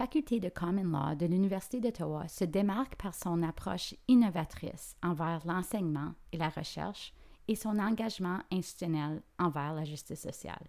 faculté 0.00 0.40
de 0.40 0.48
Common 0.48 0.84
Law 0.84 1.14
de 1.14 1.26
l'Université 1.26 1.78
d'Ottawa 1.78 2.26
se 2.26 2.44
démarque 2.44 2.96
par 2.96 3.14
son 3.14 3.42
approche 3.42 3.94
innovatrice 4.08 4.96
envers 5.02 5.46
l'enseignement 5.46 6.14
et 6.32 6.38
la 6.38 6.48
recherche 6.48 7.12
et 7.48 7.54
son 7.54 7.78
engagement 7.78 8.38
institutionnel 8.50 9.20
envers 9.38 9.74
la 9.74 9.84
justice 9.84 10.22
sociale. 10.22 10.68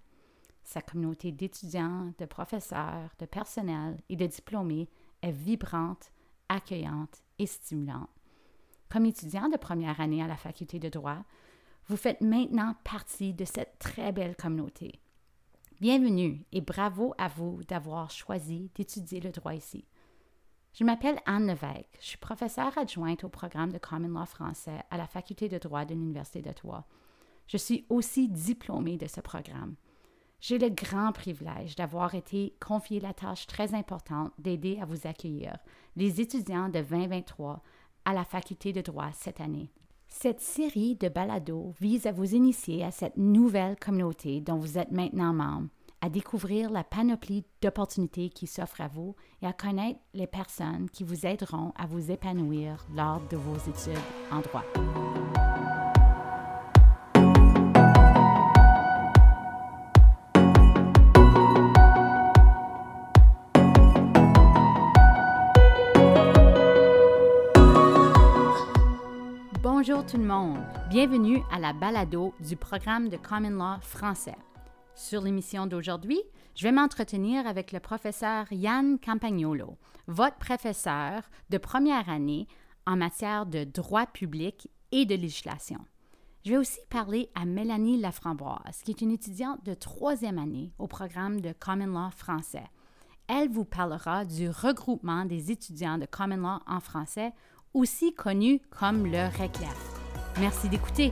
Sa 0.66 0.81
communauté 0.81 1.31
d'étudiants, 1.31 2.12
de 2.17 2.25
professeurs, 2.25 3.09
de 3.20 3.25
personnel 3.25 4.02
et 4.09 4.17
de 4.17 4.27
diplômés 4.27 4.89
est 5.21 5.32
vibrante, 5.32 6.11
accueillante 6.50 7.23
et 7.39 7.45
stimulante. 7.45 8.09
Comme 8.90 9.05
étudiant 9.05 9.48
de 9.48 9.55
première 9.55 10.02
année 10.02 10.21
à 10.21 10.27
la 10.27 10.35
faculté 10.35 10.77
de 10.77 10.90
droit, 10.90 11.23
vous 11.88 11.95
faites 11.95 12.20
maintenant 12.20 12.76
partie 12.84 13.34
de 13.34 13.45
cette 13.45 13.79
très 13.79 14.12
belle 14.12 14.35
communauté. 14.35 14.99
Bienvenue 15.81 16.45
et 16.52 16.62
bravo 16.62 17.16
à 17.17 17.27
vous 17.27 17.63
d'avoir 17.67 18.12
choisi 18.12 18.70
d'étudier 18.76 19.20
le 19.20 19.31
droit 19.31 19.55
ici. 19.55 19.84
Je 20.76 20.84
m'appelle 20.84 21.20
Anne 21.26 21.48
Levesque. 21.48 21.98
Je 21.99 22.05
suis 22.05 22.17
professeure 22.20 22.77
adjointe 22.77 23.23
au 23.23 23.30
programme 23.30 23.71
de 23.71 23.80
Common 23.80 24.09
Law 24.09 24.27
français 24.27 24.84
à 24.91 24.98
la 24.98 25.07
Faculté 25.07 25.49
de 25.49 25.57
droit 25.57 25.84
de 25.84 25.95
l'Université 25.95 26.44
d'Ottawa. 26.44 26.85
Je 27.48 27.57
suis 27.57 27.88
aussi 27.90 28.30
diplômée 28.30 28.98
de 28.98 29.07
ce 29.07 29.21
programme. 29.21 29.73
J'ai 30.40 30.59
le 30.59 30.70
grand 30.70 31.13
privilège 31.13 31.76
d'avoir 31.76 32.13
été 32.13 32.55
confié 32.59 32.99
la 32.99 33.16
tâche 33.16 33.48
très 33.48 33.73
importante 33.73 34.34
d'aider 34.38 34.77
à 34.79 34.85
vous 34.85 35.07
accueillir, 35.07 35.57
les 35.95 36.21
étudiants 36.21 36.70
de 36.70 36.79
2023, 36.79 37.59
à 38.05 38.13
la 38.13 38.23
Faculté 38.23 38.71
de 38.71 38.82
droit 38.82 39.09
cette 39.13 39.41
année. 39.41 39.71
Cette 40.13 40.41
série 40.41 40.95
de 40.95 41.07
balados 41.07 41.73
vise 41.79 42.05
à 42.05 42.12
vous 42.12 42.35
initier 42.35 42.84
à 42.84 42.91
cette 42.91 43.17
nouvelle 43.17 43.77
communauté 43.77 44.41
dont 44.41 44.57
vous 44.57 44.77
êtes 44.77 44.91
maintenant 44.91 45.34
membre, 45.34 45.70
à 46.01 46.09
découvrir 46.09 46.70
la 46.70 46.84
panoplie 46.84 47.45
d'opportunités 47.62 48.29
qui 48.29 48.45
s'offrent 48.45 48.81
à 48.81 48.87
vous 48.90 49.15
et 49.41 49.48
à 49.48 49.53
connaître 49.53 49.99
les 50.13 50.27
personnes 50.27 50.90
qui 50.91 51.03
vous 51.03 51.26
aideront 51.26 51.71
à 51.76 51.87
vous 51.87 52.12
épanouir 52.12 52.85
lors 52.93 53.21
de 53.29 53.37
vos 53.37 53.55
études 53.55 54.03
en 54.31 54.41
droit. 54.41 54.65
Bonjour 70.02 70.13
tout 70.13 70.28
le 70.28 70.28
monde, 70.28 70.57
bienvenue 70.90 71.44
à 71.52 71.59
la 71.59 71.74
balado 71.74 72.34
du 72.40 72.56
programme 72.56 73.09
de 73.09 73.18
Common 73.18 73.52
Law 73.52 73.80
français. 73.81 74.35
Sur 74.96 75.22
l'émission 75.22 75.68
d'aujourd'hui, 75.68 76.19
je 76.56 76.63
vais 76.63 76.72
m'entretenir 76.72 77.46
avec 77.46 77.72
le 77.72 77.80
professeur 77.80 78.52
Yann 78.52 78.97
Campagnolo, 78.97 79.78
votre 80.08 80.38
professeur 80.38 81.22
de 81.52 81.58
première 81.59 82.09
année 82.09 82.47
en 82.88 82.97
matière 82.97 83.46
de 83.46 83.63
droit 83.63 84.08
public 84.08 84.72
et 84.91 85.06
de 85.06 85.13
législation. 85.13 85.78
Je 86.46 86.52
vais 86.52 86.58
aussi 86.58 86.80
parler 86.90 87.30
à 87.36 87.46
Mélanie 87.46 88.00
Laframboise, 88.00 88.81
qui 88.84 88.90
est 88.90 89.02
une 89.02 89.12
étudiante 89.12 89.63
de 89.63 89.75
troisième 89.75 90.40
année 90.40 90.74
au 90.80 90.88
programme 90.88 91.41
de 91.41 91.53
Common 91.53 91.86
Law 91.86 92.09
français. 92.09 92.66
Elle 93.28 93.50
vous 93.50 93.66
parlera 93.66 94.25
du 94.25 94.50
regroupement 94.50 95.25
des 95.25 95.52
étudiants 95.52 96.00
de 96.00 96.08
Common 96.08 96.38
Law 96.38 96.59
en 96.66 96.80
français 96.80 97.34
aussi 97.74 98.13
connu 98.13 98.62
comme 98.69 99.06
le 99.06 99.28
RECLEF. 99.38 99.91
Merci 100.40 100.69
d'écouter. 100.69 101.12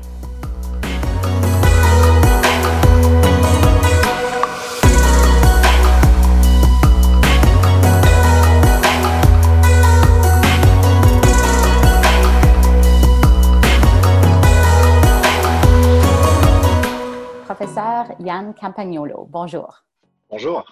Professeur 17.46 18.06
Yann 18.20 18.54
Campagnolo, 18.54 19.26
bonjour. 19.30 19.84
Bonjour. 20.30 20.64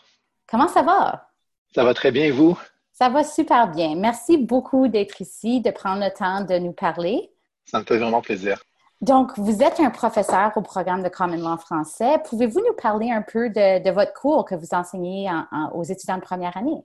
Comment 0.49 0.67
ça 0.67 0.83
va? 0.83 1.27
Ça 1.75 1.83
va 1.83 1.93
très 1.93 2.11
bien, 2.11 2.25
et 2.25 2.31
vous? 2.31 2.57
Ça 2.93 3.09
va 3.09 3.23
super 3.23 3.67
bien. 3.67 3.95
Merci 3.95 4.37
beaucoup 4.37 4.87
d'être 4.87 5.19
ici, 5.19 5.59
de 5.61 5.69
prendre 5.69 6.01
le 6.01 6.11
temps 6.11 6.41
de 6.41 6.57
nous 6.57 6.71
parler. 6.71 7.31
Ça 7.69 7.79
me 7.79 7.83
fait 7.83 7.97
vraiment 7.97 8.21
plaisir. 8.21 8.59
Donc, 9.01 9.37
vous 9.37 9.61
êtes 9.61 9.79
un 9.79 9.91
professeur 9.91 10.51
au 10.55 10.61
programme 10.61 11.03
de 11.03 11.09
Common 11.09 11.37
Law 11.37 11.57
français. 11.57 12.17
Pouvez-vous 12.27 12.61
nous 12.61 12.73
parler 12.73 13.11
un 13.11 13.21
peu 13.21 13.49
de, 13.49 13.91
votre 13.91 14.13
cours 14.13 14.45
que 14.45 14.55
vous 14.55 14.69
enseignez 14.71 15.29
aux 15.73 15.83
étudiants 15.83 16.17
de 16.17 16.23
première 16.23 16.57
année? 16.57 16.83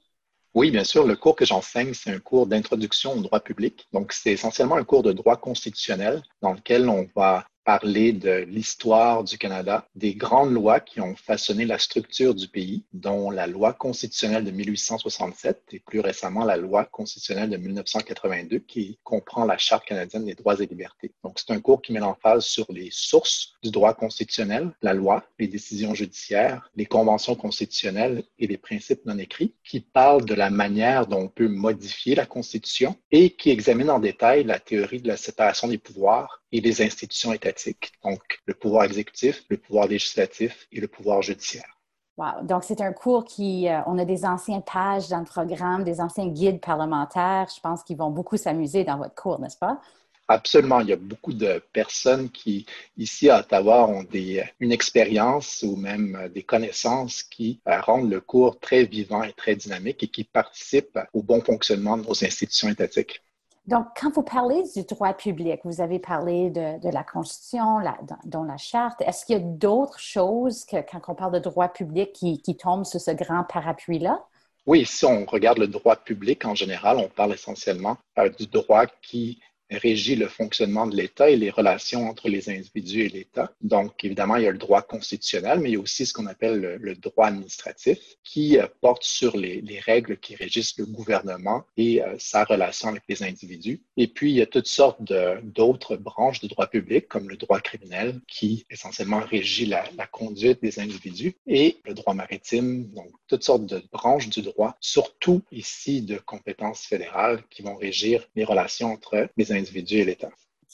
Oui, 0.55 0.71
bien 0.71 0.85
sûr. 0.85 1.07
Le 1.07 1.17
cours 1.17 1.35
que 1.35 1.47
j'enseigne, 1.47 1.95
c'est 1.95 2.11
un 2.11 2.19
cours 2.19 2.47
d'introduction 2.47 3.15
au 3.15 3.21
droit 3.21 3.41
public. 3.41 3.89
Donc, 3.95 4.13
c'est 4.13 4.33
essentiellement 4.33 4.77
un 4.77 4.85
cours 4.85 5.03
de 5.03 5.13
droit 5.13 5.37
constitutionnel 5.37 6.23
dans 6.43 6.53
lequel 6.53 6.89
on 6.91 7.09
va 7.17 7.47
parler 7.65 8.13
de 8.13 8.45
l'histoire 8.49 9.25
du 9.25 9.39
Canada, 9.39 9.87
des 9.95 10.15
grandes 10.15 10.53
lois 10.53 10.81
qui 10.81 11.01
ont 11.01 11.15
façonné 11.17 11.65
la 11.65 11.79
structure 11.79 12.35
du 12.35 12.49
pays, 12.49 12.85
dont 12.93 13.31
la 13.31 13.47
loi 13.47 13.73
constitutionnelle 13.73 14.45
de 14.45 14.51
1867 14.51 15.63
et 15.73 15.79
plus 15.81 16.01
récemment 16.01 16.45
la 16.45 16.57
loi 16.57 16.85
constitutionnelle 16.85 17.51
de 17.51 17.57
1982 17.57 18.59
qui 18.61 18.99
comprend 19.05 19.45
la 19.45 19.59
Charte 19.59 19.85
canadienne 19.87 20.25
des 20.25 20.35
droits 20.35 20.61
et 20.61 20.67
libertés. 20.67 21.13
Donc, 21.25 21.39
c'est 21.39 21.53
un 21.53 21.61
cours 21.61 21.83
qui 21.83 21.93
met 21.93 22.01
l'emphase 22.01 22.45
sur 22.45 22.67
les 22.71 22.89
sources 22.91 23.55
du 23.63 23.71
droit 23.71 23.95
constitutionnel, 23.95 24.73
la 24.83 24.95
loi, 24.95 25.25
les 25.39 25.49
décisions 25.49 25.95
judiciaires, 25.95 26.71
les 26.77 26.87
conventions 26.87 27.35
constitutionnelles 27.35 28.25
et 28.39 28.47
les 28.47 28.59
principes 28.59 29.05
non 29.07 29.19
écrits, 29.19 29.55
qui 29.65 29.81
parle 29.81 30.25
de 30.25 30.35
la 30.35 30.51
manière 30.51 31.07
dont 31.07 31.23
on 31.23 31.29
peut 31.29 31.49
modifier 31.49 32.15
la 32.15 32.27
Constitution 32.27 32.97
et 33.11 33.31
qui 33.31 33.51
examine 33.51 33.91
en 33.91 34.01
détail 34.01 34.45
la 34.45 34.59
théorie 34.59 35.01
de 35.01 35.09
la 35.09 35.17
séparation 35.17 35.69
des 35.69 35.79
pouvoirs 35.79 36.42
et 36.53 36.61
les 36.61 36.83
institutions 36.83 37.33
étatiques, 37.33 37.93
donc 38.05 38.21
le 38.47 38.55
pouvoir 38.55 38.85
exécutif, 38.85 39.43
le 39.49 39.57
pouvoir 39.57 39.89
législatif 39.89 40.69
et 40.71 40.81
le 40.81 40.89
pouvoir 40.89 41.23
judiciaire. 41.23 41.79
Wow. 42.19 42.45
Donc, 42.45 42.63
c'est 42.65 42.83
un 42.83 42.93
cours 42.93 43.25
qui, 43.25 43.69
euh, 43.69 43.81
on 43.87 43.99
a 43.99 44.05
des 44.05 44.27
anciennes 44.27 44.63
pages 44.63 45.09
dans 45.09 45.21
le 45.21 45.25
programme, 45.25 45.83
des 45.83 45.99
anciens 45.99 46.29
guides 46.29 46.61
parlementaires. 46.61 47.49
Je 47.55 47.61
pense 47.61 47.83
qu'ils 47.83 47.97
vont 47.97 48.11
beaucoup 48.11 48.37
s'amuser 48.37 48.85
dans 48.85 48.99
votre 48.99 49.15
cours, 49.15 49.41
n'est-ce 49.41 49.57
pas? 49.57 49.81
Absolument. 50.29 50.81
Il 50.81 50.89
y 50.89 50.93
a 50.93 50.97
beaucoup 50.97 51.33
de 51.33 51.63
personnes 51.73 52.31
qui, 52.31 52.67
ici 52.99 53.31
à 53.31 53.41
Ottawa, 53.41 53.87
ont 53.87 54.05
des, 54.05 54.45
une 54.61 54.73
expérience 54.73 55.63
ou 55.63 55.77
même 55.77 56.31
des 56.35 56.43
connaissances 56.43 57.23
qui 57.23 57.61
euh, 57.67 57.81
rendent 57.81 58.11
le 58.11 58.21
cours 58.21 58.61
très 58.61 58.85
vivant 58.85 59.23
et 59.23 59.33
très 59.33 59.57
dynamique 59.57 60.03
et 60.03 60.09
qui 60.09 60.25
participent 60.25 60.99
au 61.15 61.23
bon 61.23 61.41
fonctionnement 61.41 61.97
de 61.97 62.03
nos 62.03 62.25
institutions 62.25 62.69
étatiques. 62.69 63.23
Donc, 63.67 63.87
quand 64.01 64.11
vous 64.13 64.23
parlez 64.23 64.65
du 64.75 64.83
droit 64.83 65.15
public, 65.15 65.61
vous 65.65 65.81
avez 65.81 66.01
parlé 66.01 66.51
de, 66.51 66.93
la 66.93 67.05
Constitution, 67.05 67.79
dont 68.25 68.43
la 68.43 68.57
Charte. 68.57 69.01
Est-ce 69.03 69.25
qu'il 69.25 69.37
y 69.37 69.41
a 69.41 69.43
d'autres 69.43 70.01
choses 70.01 70.65
que, 70.65 70.77
quand 70.91 71.01
on 71.09 71.15
parle 71.15 71.35
de 71.35 71.39
droit 71.39 71.69
public 71.69 72.13
qui, 72.13 72.43
qui 72.43 72.57
tombent 72.57 72.85
sous 72.85 72.99
ce 72.99 73.13
grand 73.13 73.45
parapluie-là? 73.45 74.21
Oui, 74.67 74.85
si 74.85 75.05
on 75.05 75.25
regarde 75.27 75.59
le 75.59 75.69
droit 75.69 75.97
public 75.97 76.45
en 76.45 76.55
général, 76.55 76.99
on 76.99 77.09
parle 77.09 77.35
essentiellement 77.35 77.97
euh, 78.19 78.29
du 78.29 78.47
droit 78.47 78.87
qui 79.01 79.41
régit 79.79 80.17
le 80.17 80.29
fonctionnement 80.29 80.87
de 80.87 80.97
l'État 80.97 81.31
et 81.31 81.37
les 81.37 81.51
relations 81.51 82.09
entre 82.09 82.29
les 82.29 82.49
individus 82.51 83.03
et 83.03 83.09
l'État. 83.09 83.53
Donc, 83.61 84.05
évidemment, 84.05 84.37
il 84.37 84.45
y 84.45 84.47
a 84.47 84.53
le 84.53 84.59
droit 84.59 84.83
constitutionnel, 84.83 85.61
mais 85.61 85.71
il 85.71 85.73
y 85.75 85.77
a 85.77 85.81
aussi 85.81 86.07
ce 86.07 86.13
qu'on 86.13 86.27
appelle 86.27 86.79
le, 86.81 86.95
droit 86.95 87.27
administratif 87.27 87.99
qui 88.23 88.59
euh, 88.59 88.67
porte 88.81 89.03
sur 89.03 89.37
les, 89.37 89.63
règles 89.85 90.19
qui 90.19 90.37
régissent 90.37 90.79
le 90.79 90.87
gouvernement 90.87 91.65
et 91.77 92.03
euh, 92.03 92.15
sa 92.19 92.45
relation 92.45 92.89
avec 92.89 93.03
les 93.09 93.23
individus. 93.23 93.81
Et 93.97 94.07
puis, 94.07 94.31
il 94.31 94.37
y 94.37 94.43
a 94.43 94.47
toutes 94.47 94.69
sortes 94.69 95.03
d'autres 95.43 95.97
branches 95.97 96.41
de 96.41 96.49
droit 96.49 96.67
public, 96.67 97.09
comme 97.09 97.29
le 97.29 97.37
droit 97.37 97.61
criminel, 97.61 98.21
qui 98.29 98.65
essentiellement 98.71 99.21
régit 99.21 99.67
la, 99.67 99.85
la 99.97 100.07
conduite 100.07 100.63
des 100.63 100.79
individus, 100.79 101.35
et 101.47 101.79
le 101.85 101.95
droit 101.95 102.15
maritime, 102.15 102.87
donc 102.93 103.11
toutes 103.27 103.43
sortes 103.43 103.67
de 103.67 103.83
branches 103.91 104.29
du 104.29 104.43
droit, 104.43 104.77
surtout 104.81 105.43
ici 105.51 106.03
de 106.03 106.19
compétences 106.19 106.83
fédérales 106.83 107.43
qui 107.51 107.63
vont 107.63 107.77
régir 107.77 108.29
les 108.37 108.45
relations 108.45 108.93
entre 108.93 109.29
les 109.37 109.53
individus 109.53 109.62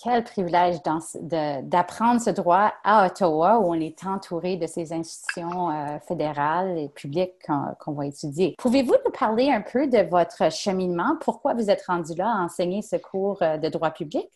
Quel 0.01 0.23
privilège 0.23 0.77
d'apprendre 1.63 2.21
ce 2.21 2.31
droit 2.31 2.73
à 2.85 3.07
Ottawa 3.07 3.59
où 3.59 3.73
on 3.73 3.81
est 3.81 4.05
entouré 4.05 4.57
de 4.57 4.67
ces 4.69 4.93
institutions 4.93 5.71
euh, 5.71 5.99
fédérales 6.07 6.79
et 6.79 6.89
publiques 6.89 7.35
qu'on 7.81 7.93
va 7.93 8.07
étudier. 8.07 8.55
Pouvez-vous 8.59 8.95
nous 9.05 9.11
parler 9.11 9.51
un 9.51 9.61
peu 9.61 9.89
de 9.89 10.09
votre 10.09 10.53
cheminement? 10.53 11.17
Pourquoi 11.21 11.55
vous 11.55 11.69
êtes 11.69 11.85
rendu 11.85 12.15
là 12.15 12.33
à 12.33 12.45
enseigner 12.45 12.81
ce 12.83 12.95
cours 12.95 13.43
euh, 13.43 13.57
de 13.57 13.69
droit 13.69 13.91
public? 13.91 14.29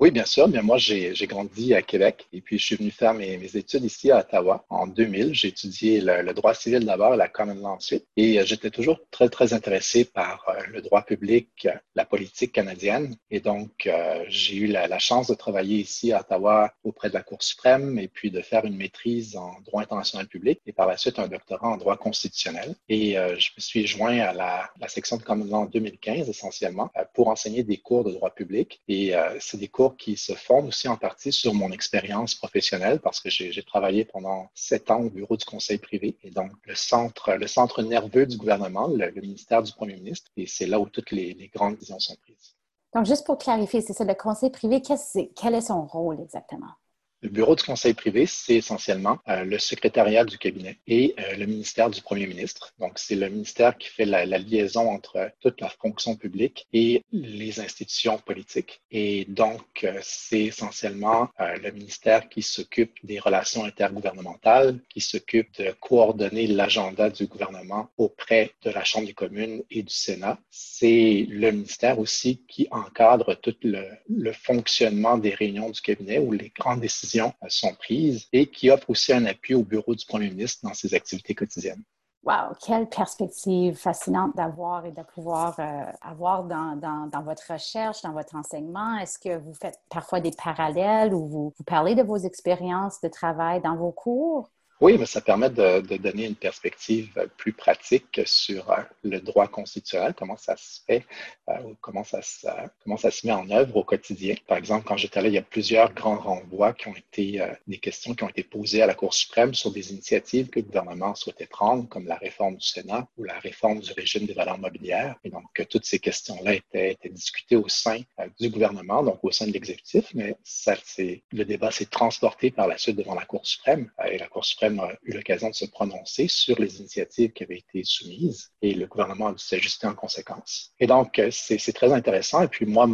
Oui, 0.00 0.12
bien 0.12 0.24
sûr. 0.24 0.46
Bien, 0.46 0.62
moi, 0.62 0.78
j'ai 0.78 1.12
grandi 1.26 1.74
à 1.74 1.82
Québec 1.82 2.28
et 2.32 2.40
puis 2.40 2.56
je 2.56 2.64
suis 2.66 2.76
venu 2.76 2.92
faire 2.92 3.14
mes, 3.14 3.36
mes 3.36 3.56
études 3.56 3.82
ici 3.82 4.12
à 4.12 4.20
Ottawa 4.20 4.64
en 4.68 4.86
2000. 4.86 5.34
J'ai 5.34 5.48
étudié 5.48 6.00
le, 6.00 6.32
droit 6.34 6.54
civil 6.54 6.84
d'abord 6.86 7.14
et 7.14 7.16
la 7.16 7.26
common 7.26 7.56
law 7.56 7.66
ensuite. 7.66 8.06
Et 8.16 8.38
euh, 8.38 8.44
j'étais 8.44 8.70
toujours 8.70 9.00
très, 9.10 9.28
très 9.28 9.54
intéressé 9.54 10.04
par 10.04 10.44
euh, 10.50 10.62
le 10.68 10.82
droit 10.82 11.02
public, 11.02 11.66
la 11.96 12.04
politique 12.04 12.52
canadienne. 12.52 13.16
Et 13.32 13.40
donc, 13.40 13.88
euh, 13.88 14.24
j'ai 14.28 14.54
eu 14.54 14.66
la, 14.68 14.86
la, 14.86 15.00
chance 15.00 15.26
de 15.26 15.34
travailler 15.34 15.78
ici 15.78 16.12
à 16.12 16.20
Ottawa 16.20 16.72
auprès 16.84 17.08
de 17.08 17.14
la 17.14 17.22
Cour 17.22 17.42
suprême 17.42 17.98
et 17.98 18.06
puis 18.06 18.30
de 18.30 18.40
faire 18.40 18.64
une 18.66 18.76
maîtrise 18.76 19.36
en 19.36 19.56
droit 19.66 19.82
international 19.82 20.28
public 20.28 20.60
et 20.66 20.72
par 20.72 20.86
la 20.86 20.96
suite 20.96 21.18
un 21.18 21.26
doctorat 21.26 21.70
en 21.70 21.76
droit 21.76 21.96
constitutionnel. 21.96 22.76
Et 22.88 23.14
je 23.14 23.50
me 23.56 23.60
suis 23.60 23.84
joint 23.88 24.18
à 24.20 24.32
la, 24.32 24.70
la 24.78 24.86
section 24.86 25.16
de 25.16 25.22
common 25.24 25.46
law 25.46 25.56
en 25.56 25.66
2015 25.66 26.28
essentiellement 26.28 26.88
pour 27.14 27.28
enseigner 27.28 27.64
des 27.64 27.78
cours 27.78 28.04
de 28.04 28.12
droit 28.12 28.30
public. 28.30 28.80
Et 28.86 29.12
c'est 29.40 29.58
des 29.58 29.68
cours 29.68 29.87
qui 29.90 30.16
se 30.16 30.34
fondent 30.34 30.68
aussi 30.68 30.88
en 30.88 30.96
partie 30.96 31.32
sur 31.32 31.54
mon 31.54 31.70
expérience 31.72 32.34
professionnelle 32.34 33.00
parce 33.00 33.20
que 33.20 33.30
j'ai 33.30 33.62
travaillé 33.62 34.04
pendant 34.04 34.50
sept 34.54 34.90
ans 34.90 35.00
au 35.00 35.10
bureau 35.10 35.36
du 35.36 35.44
conseil 35.44 35.78
privé 35.78 36.16
et 36.22 36.30
donc 36.30 36.52
le 36.64 36.74
centre, 36.74 37.32
le 37.34 37.46
centre 37.46 37.82
nerveux 37.82 38.26
du 38.26 38.36
gouvernement, 38.36 38.88
le, 38.88 39.10
ministère 39.20 39.62
du 39.62 39.72
premier 39.72 39.94
ministre, 39.94 40.30
et 40.36 40.46
c'est 40.46 40.66
là 40.66 40.78
où 40.78 40.88
toutes 40.88 41.10
les, 41.10 41.34
les, 41.34 41.48
grandes 41.48 41.74
décisions 41.74 41.98
sont 41.98 42.16
prises. 42.22 42.54
Donc, 42.94 43.04
juste 43.04 43.26
pour 43.26 43.38
clarifier, 43.38 43.80
c'est 43.80 43.92
ça, 43.92 44.04
le 44.04 44.14
conseil 44.14 44.50
privé, 44.50 44.80
quel 44.80 45.54
est 45.54 45.60
son 45.60 45.84
rôle 45.84 46.20
exactement? 46.20 46.72
Le 47.20 47.30
bureau 47.30 47.56
du 47.56 47.64
conseil 47.64 47.94
privé, 47.94 48.26
c'est 48.26 48.54
essentiellement 48.54 49.18
euh, 49.28 49.42
le 49.42 49.58
secrétariat 49.58 50.24
du 50.24 50.38
cabinet 50.38 50.78
et 50.86 51.16
euh, 51.18 51.34
le 51.34 51.46
ministère 51.46 51.90
du 51.90 52.00
premier 52.00 52.28
ministre. 52.28 52.72
Donc, 52.78 52.92
c'est 52.96 53.16
le 53.16 53.28
ministère 53.28 53.76
qui 53.76 53.88
fait 53.88 54.04
la, 54.04 54.24
liaison 54.24 54.88
entre 54.88 55.32
toute 55.40 55.60
la 55.60 55.68
fonction 55.68 56.14
publique 56.14 56.68
et 56.72 57.02
les 57.10 57.58
institutions 57.58 58.18
politiques. 58.18 58.82
Et 58.92 59.24
donc, 59.24 59.82
euh, 59.82 59.98
c'est 60.00 60.42
essentiellement 60.44 61.28
le 61.38 61.70
ministère 61.72 62.28
qui 62.28 62.42
s'occupe 62.42 62.92
des 63.02 63.18
relations 63.18 63.64
intergouvernementales, 63.64 64.78
qui 64.88 65.00
s'occupe 65.00 65.52
de 65.58 65.72
coordonner 65.80 66.46
l'agenda 66.46 67.10
du 67.10 67.26
gouvernement 67.26 67.90
auprès 67.96 68.52
de 68.62 68.70
la 68.70 68.84
Chambre 68.84 69.06
des 69.06 69.14
communes 69.14 69.64
et 69.70 69.82
du 69.82 69.92
Sénat. 69.92 70.38
C'est 70.50 71.26
le 71.28 71.50
ministère 71.50 71.98
aussi 71.98 72.44
qui 72.48 72.68
encadre 72.70 73.34
tout 73.40 73.56
le, 73.62 73.84
le 74.08 74.32
fonctionnement 74.32 75.18
des 75.18 75.34
réunions 75.34 75.70
du 75.70 75.80
cabinet 75.80 76.18
ou 76.18 76.30
les 76.32 76.52
grandes 76.56 76.80
décisions 76.80 77.07
sont 77.48 77.74
prises 77.74 78.26
et 78.32 78.46
qui 78.50 78.70
offre 78.70 78.90
aussi 78.90 79.12
un 79.12 79.24
appui 79.26 79.54
au 79.54 79.62
bureau 79.62 79.94
du 79.94 80.04
premier 80.06 80.28
ministre 80.28 80.66
dans 80.66 80.74
ses 80.74 80.94
activités 80.94 81.34
quotidiennes. 81.34 81.82
Wow, 82.24 82.52
quelle 82.60 82.88
perspective 82.88 83.76
fascinante 83.76 84.36
d'avoir 84.36 84.84
et 84.84 84.90
de 84.90 85.02
pouvoir 85.02 85.58
euh, 85.60 85.84
avoir 86.02 86.44
dans, 86.44 87.22
votre 87.24 87.52
recherche, 87.52 88.02
dans 88.02 88.12
votre 88.12 88.34
enseignement. 88.34 88.98
Est-ce 88.98 89.18
que 89.18 89.38
vous 89.38 89.54
faites 89.54 89.78
parfois 89.88 90.20
des 90.20 90.32
parallèles 90.32 91.14
ou 91.14 91.26
vous 91.26 91.54
parlez 91.64 91.94
de 91.94 92.02
vos 92.02 92.18
expériences 92.18 93.00
de 93.00 93.08
travail 93.08 93.62
dans 93.62 93.76
vos 93.76 93.92
cours? 93.92 94.50
Oui, 94.80 94.96
mais 94.96 95.06
ça 95.06 95.20
permet 95.20 95.50
de, 95.50 95.80
donner 95.96 96.26
une 96.26 96.36
perspective 96.36 97.28
plus 97.36 97.52
pratique 97.52 98.20
sur 98.26 98.70
euh, 98.70 98.76
le 99.02 99.20
droit 99.20 99.48
constitutionnel, 99.48 100.14
comment 100.16 100.36
ça 100.36 100.56
se 100.56 100.82
fait, 100.86 101.04
euh, 101.48 101.54
comment, 101.80 102.04
ça 102.04 102.22
se, 102.22 102.46
comment 102.84 102.96
ça 102.96 103.10
se 103.10 103.26
met 103.26 103.32
en 103.32 103.50
œuvre 103.50 103.76
au 103.76 103.82
quotidien. 103.82 104.36
Par 104.46 104.56
exemple, 104.56 104.86
quand 104.86 104.96
j'étais 104.96 105.20
là, 105.20 105.26
il 105.26 105.34
y 105.34 105.38
a 105.38 105.42
plusieurs 105.42 105.92
grands 105.92 106.18
renvois 106.18 106.74
qui 106.74 106.86
ont 106.86 106.94
été 106.94 107.40
euh, 107.40 107.48
des 107.66 107.78
questions 107.78 108.14
qui 108.14 108.22
ont 108.22 108.28
été 108.28 108.44
posées 108.44 108.80
à 108.80 108.86
la 108.86 108.94
Cour 108.94 109.14
suprême 109.14 109.52
sur 109.52 109.72
des 109.72 109.90
initiatives 109.90 110.48
que 110.48 110.60
le 110.60 110.66
gouvernement 110.66 111.16
souhaitait 111.16 111.46
prendre, 111.46 111.88
comme 111.88 112.06
la 112.06 112.16
réforme 112.16 112.54
du 112.56 112.66
Sénat 112.66 113.08
ou 113.16 113.24
la 113.24 113.36
réforme 113.40 113.80
du 113.80 113.92
régime 113.92 114.26
des 114.26 114.34
valeurs 114.34 114.58
mobilières. 114.58 115.16
Et 115.24 115.30
donc, 115.30 115.60
toutes 115.68 115.86
ces 115.86 115.98
questions-là 115.98 116.54
étaient, 116.54 116.92
étaient, 116.92 117.08
discutées 117.08 117.56
au 117.56 117.68
sein 117.68 117.98
du 118.38 118.48
gouvernement, 118.48 119.02
donc 119.02 119.18
au 119.24 119.32
sein 119.32 119.48
de 119.48 119.52
l'exécutif, 119.52 120.06
mais 120.14 120.36
ça, 120.44 120.76
le 120.98 121.44
débat 121.44 121.72
s'est 121.72 121.86
transporté 121.86 122.52
par 122.52 122.68
la 122.68 122.78
suite 122.78 122.96
devant 122.96 123.16
la 123.16 123.24
Cour 123.24 123.44
suprême 123.44 123.90
et 124.08 124.18
la 124.18 124.28
Cour 124.28 124.44
suprême 124.44 124.67
a 124.78 124.92
eu 125.02 125.12
l'occasion 125.12 125.50
de 125.50 125.54
se 125.54 125.66
prononcer 125.66 126.28
sur 126.28 126.58
les 126.58 126.78
initiatives 126.80 127.32
qui 127.32 127.44
avaient 127.44 127.58
été 127.58 127.82
soumises 127.84 128.50
et 128.62 128.74
le 128.74 128.86
gouvernement 128.86 129.28
a 129.28 129.32
dû 129.32 129.42
s'ajuster 129.42 129.86
en 129.86 129.94
conséquence. 129.94 130.72
Et 130.80 130.86
donc, 130.86 131.18
euh, 131.18 131.30
c'est 131.30 131.72
très 131.72 131.92
intéressant. 131.92 132.42
Et 132.42 132.48
puis 132.48 132.66
moi, 132.66 132.88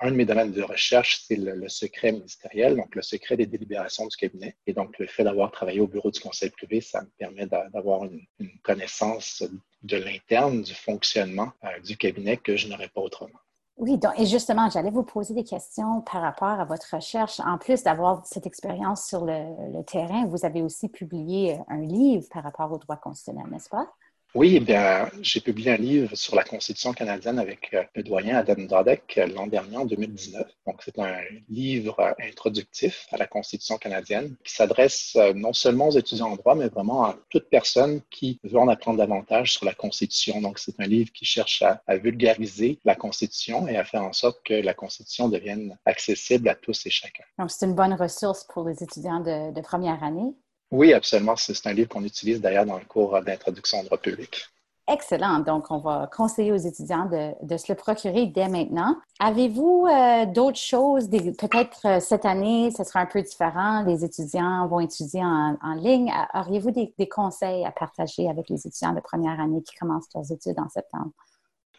un 0.00 0.10
de 0.10 0.16
mes 0.16 0.24
domaines 0.24 0.52
de 0.52 0.62
recherche, 0.62 1.22
c'est 1.26 1.36
le, 1.36 1.68
secret 1.68 2.12
ministériel, 2.12 2.76
donc 2.76 2.94
le 2.94 3.02
secret 3.02 3.36
des 3.36 3.46
délibérations 3.46 4.06
du 4.06 4.16
cabinet. 4.16 4.56
Et 4.66 4.72
donc, 4.72 4.98
le 4.98 5.06
fait 5.06 5.24
d'avoir 5.24 5.50
travaillé 5.50 5.80
au 5.80 5.86
bureau 5.86 6.10
du 6.10 6.20
conseil 6.20 6.50
privé, 6.50 6.80
ça 6.80 7.02
me 7.02 7.08
permet 7.18 7.46
d'avoir 7.46 8.04
une, 8.04 8.22
connaissance 8.62 9.42
de 9.82 9.96
l'interne, 9.96 10.62
du 10.62 10.74
fonctionnement 10.74 11.52
euh, 11.64 11.80
du 11.80 11.96
cabinet 11.96 12.36
que 12.36 12.56
je 12.56 12.68
n'aurais 12.68 12.88
pas 12.88 13.00
autrement. 13.00 13.38
Oui, 13.78 13.96
donc, 13.98 14.12
et 14.18 14.26
justement, 14.26 14.68
j'allais 14.68 14.90
vous 14.90 15.02
poser 15.02 15.34
des 15.34 15.44
questions 15.44 16.02
par 16.02 16.20
rapport 16.20 16.60
à 16.60 16.64
votre 16.64 16.94
recherche. 16.94 17.40
En 17.40 17.58
plus 17.58 17.82
d'avoir 17.82 18.24
cette 18.26 18.46
expérience 18.46 19.06
sur 19.06 19.24
le, 19.24 19.82
terrain, 19.82 20.26
vous 20.26 20.44
avez 20.44 20.62
aussi 20.62 20.88
publié 20.88 21.58
un 21.68 21.78
livre 21.78 22.26
par 22.30 22.42
rapport 22.42 22.70
au 22.70 22.78
droit 22.78 22.96
constitutionnel, 22.96 23.50
n'est-ce 23.50 23.70
pas? 23.70 23.88
Oui, 24.34 24.54
eh 24.56 24.60
bien, 24.60 25.10
j'ai 25.20 25.40
publié 25.42 25.72
un 25.72 25.76
livre 25.76 26.16
sur 26.16 26.34
la 26.34 26.42
Constitution 26.42 26.94
canadienne 26.94 27.38
avec 27.38 27.68
euh, 27.74 27.82
le 27.94 28.02
doyen 28.02 28.38
Adam 28.38 28.62
Dodek 28.62 29.18
euh, 29.18 29.26
l'an 29.26 29.46
dernier, 29.46 29.76
en 29.76 29.84
2019. 29.84 30.46
Donc, 30.66 30.80
c'est 30.82 30.98
un 30.98 31.18
livre 31.50 32.00
euh, 32.00 32.12
introductif 32.18 33.06
à 33.12 33.18
la 33.18 33.26
Constitution 33.26 33.76
canadienne 33.76 34.34
qui 34.42 34.54
s'adresse 34.54 35.18
non 35.34 35.52
seulement 35.52 35.88
aux 35.88 35.98
étudiants 35.98 36.30
en 36.30 36.36
droit, 36.36 36.54
mais 36.54 36.68
vraiment 36.68 37.04
à 37.04 37.18
toute 37.28 37.50
personne 37.50 38.00
qui 38.10 38.40
veut 38.42 38.58
en 38.58 38.68
apprendre 38.68 38.96
davantage 38.96 39.52
sur 39.52 39.66
la 39.66 39.74
Constitution. 39.74 40.40
Donc, 40.40 40.58
c'est 40.58 40.80
un 40.80 40.86
livre 40.86 41.12
qui 41.12 41.26
cherche 41.26 41.62
à, 41.62 41.82
vulgariser 41.98 42.78
la 42.86 42.94
Constitution 42.94 43.68
et 43.68 43.76
à 43.76 43.84
faire 43.84 44.02
en 44.02 44.14
sorte 44.14 44.42
que 44.46 44.54
la 44.54 44.72
Constitution 44.72 45.28
devienne 45.28 45.76
accessible 45.84 46.48
à 46.48 46.54
tous 46.54 46.86
et 46.86 46.90
chacun. 46.90 47.24
Donc, 47.38 47.50
c'est 47.50 47.66
une 47.66 47.74
bonne 47.74 47.92
ressource 47.92 48.44
pour 48.44 48.66
les 48.66 48.82
étudiants 48.82 49.20
de 49.20 49.60
première 49.60 50.02
année. 50.02 50.34
Oui, 50.72 50.94
absolument. 50.94 51.36
C'est 51.36 51.66
un 51.66 51.72
livre 51.74 51.90
qu'on 51.90 52.02
utilise 52.02 52.40
d'ailleurs 52.40 52.66
dans 52.66 52.78
le 52.78 52.84
cours 52.84 53.20
d'introduction 53.22 53.80
au 53.80 53.84
droit 53.84 53.98
public. 53.98 54.48
Excellent. 54.88 55.38
Donc, 55.40 55.70
on 55.70 55.78
va 55.78 56.10
conseiller 56.12 56.50
aux 56.50 56.56
étudiants 56.56 57.06
de, 57.06 57.56
se 57.56 57.70
le 57.70 57.76
procurer 57.76 58.26
dès 58.26 58.48
maintenant. 58.48 58.96
Avez-vous 59.20 59.86
euh, 59.86 60.26
d'autres 60.26 60.58
choses, 60.58 61.08
peut-être 61.08 61.86
euh, 61.86 62.00
cette 62.00 62.24
année, 62.24 62.72
ce 62.76 62.82
sera 62.82 63.00
un 63.00 63.06
peu 63.06 63.22
différent, 63.22 63.84
les 63.86 64.04
étudiants 64.04 64.66
vont 64.66 64.80
étudier 64.80 65.22
en, 65.22 65.74
ligne. 65.74 66.12
Auriez-vous 66.34 66.72
des, 66.72 67.08
conseils 67.08 67.64
à 67.64 67.70
partager 67.70 68.28
avec 68.28 68.48
les 68.48 68.66
étudiants 68.66 68.92
de 68.92 69.00
première 69.00 69.38
année 69.38 69.62
qui 69.62 69.76
commencent 69.76 70.08
leurs 70.14 70.32
études 70.32 70.58
en 70.58 70.68
septembre? 70.68 71.12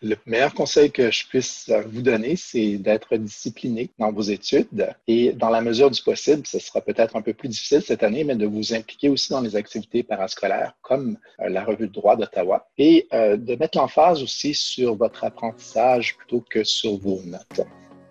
Le 0.04 0.18
meilleur 0.26 0.54
conseil 0.54 0.92
que 0.92 1.12
je 1.12 1.26
puisse 1.26 1.72
vous 1.88 2.02
donner, 2.02 2.36
c'est 2.36 2.78
d'être 2.78 3.16
discipliné 3.16 3.90
dans 3.98 4.12
vos 4.12 4.22
études 4.22 4.94
et 5.08 5.32
dans 5.32 5.50
la 5.50 5.62
mesure 5.62 5.90
du 5.90 6.02
possible, 6.02 6.46
ce 6.46 6.60
sera 6.60 6.82
peut-être 6.82 7.16
un 7.16 7.22
peu 7.22 7.34
plus 7.34 7.48
difficile 7.48 7.82
cette 7.82 8.04
année, 8.04 8.26
mais 8.26 8.36
de 8.36 8.46
vous 8.46 8.74
impliquer 8.74 9.08
aussi 9.08 9.32
dans 9.32 9.40
les 9.40 9.56
activités 9.56 10.04
parascolaires 10.04 10.76
comme 10.82 11.18
euh, 11.40 11.48
la 11.48 11.64
revue 11.64 11.88
de 11.88 11.94
droit 11.94 12.18
d'Ottawa 12.18 12.68
et 12.78 13.08
euh, 13.14 13.38
de 13.38 13.56
mettre 13.56 13.78
l'emphase 13.78 14.22
aussi 14.22 14.54
sur 14.54 14.96
votre 14.96 15.24
apprentissage 15.24 16.18
plutôt 16.18 16.44
que 16.50 16.66
sur 16.66 16.98
vos 16.98 17.22
notes. 17.24 17.66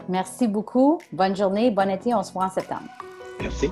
Merci 0.08 0.48
beaucoup. 0.48 0.98
Bonne 1.12 1.36
journée, 1.36 1.70
bon 1.70 1.90
été. 1.90 2.14
On 2.14 2.22
se 2.22 2.32
voit 2.32 2.46
en 2.46 2.50
septembre. 2.50 2.88
Merci. 3.38 3.68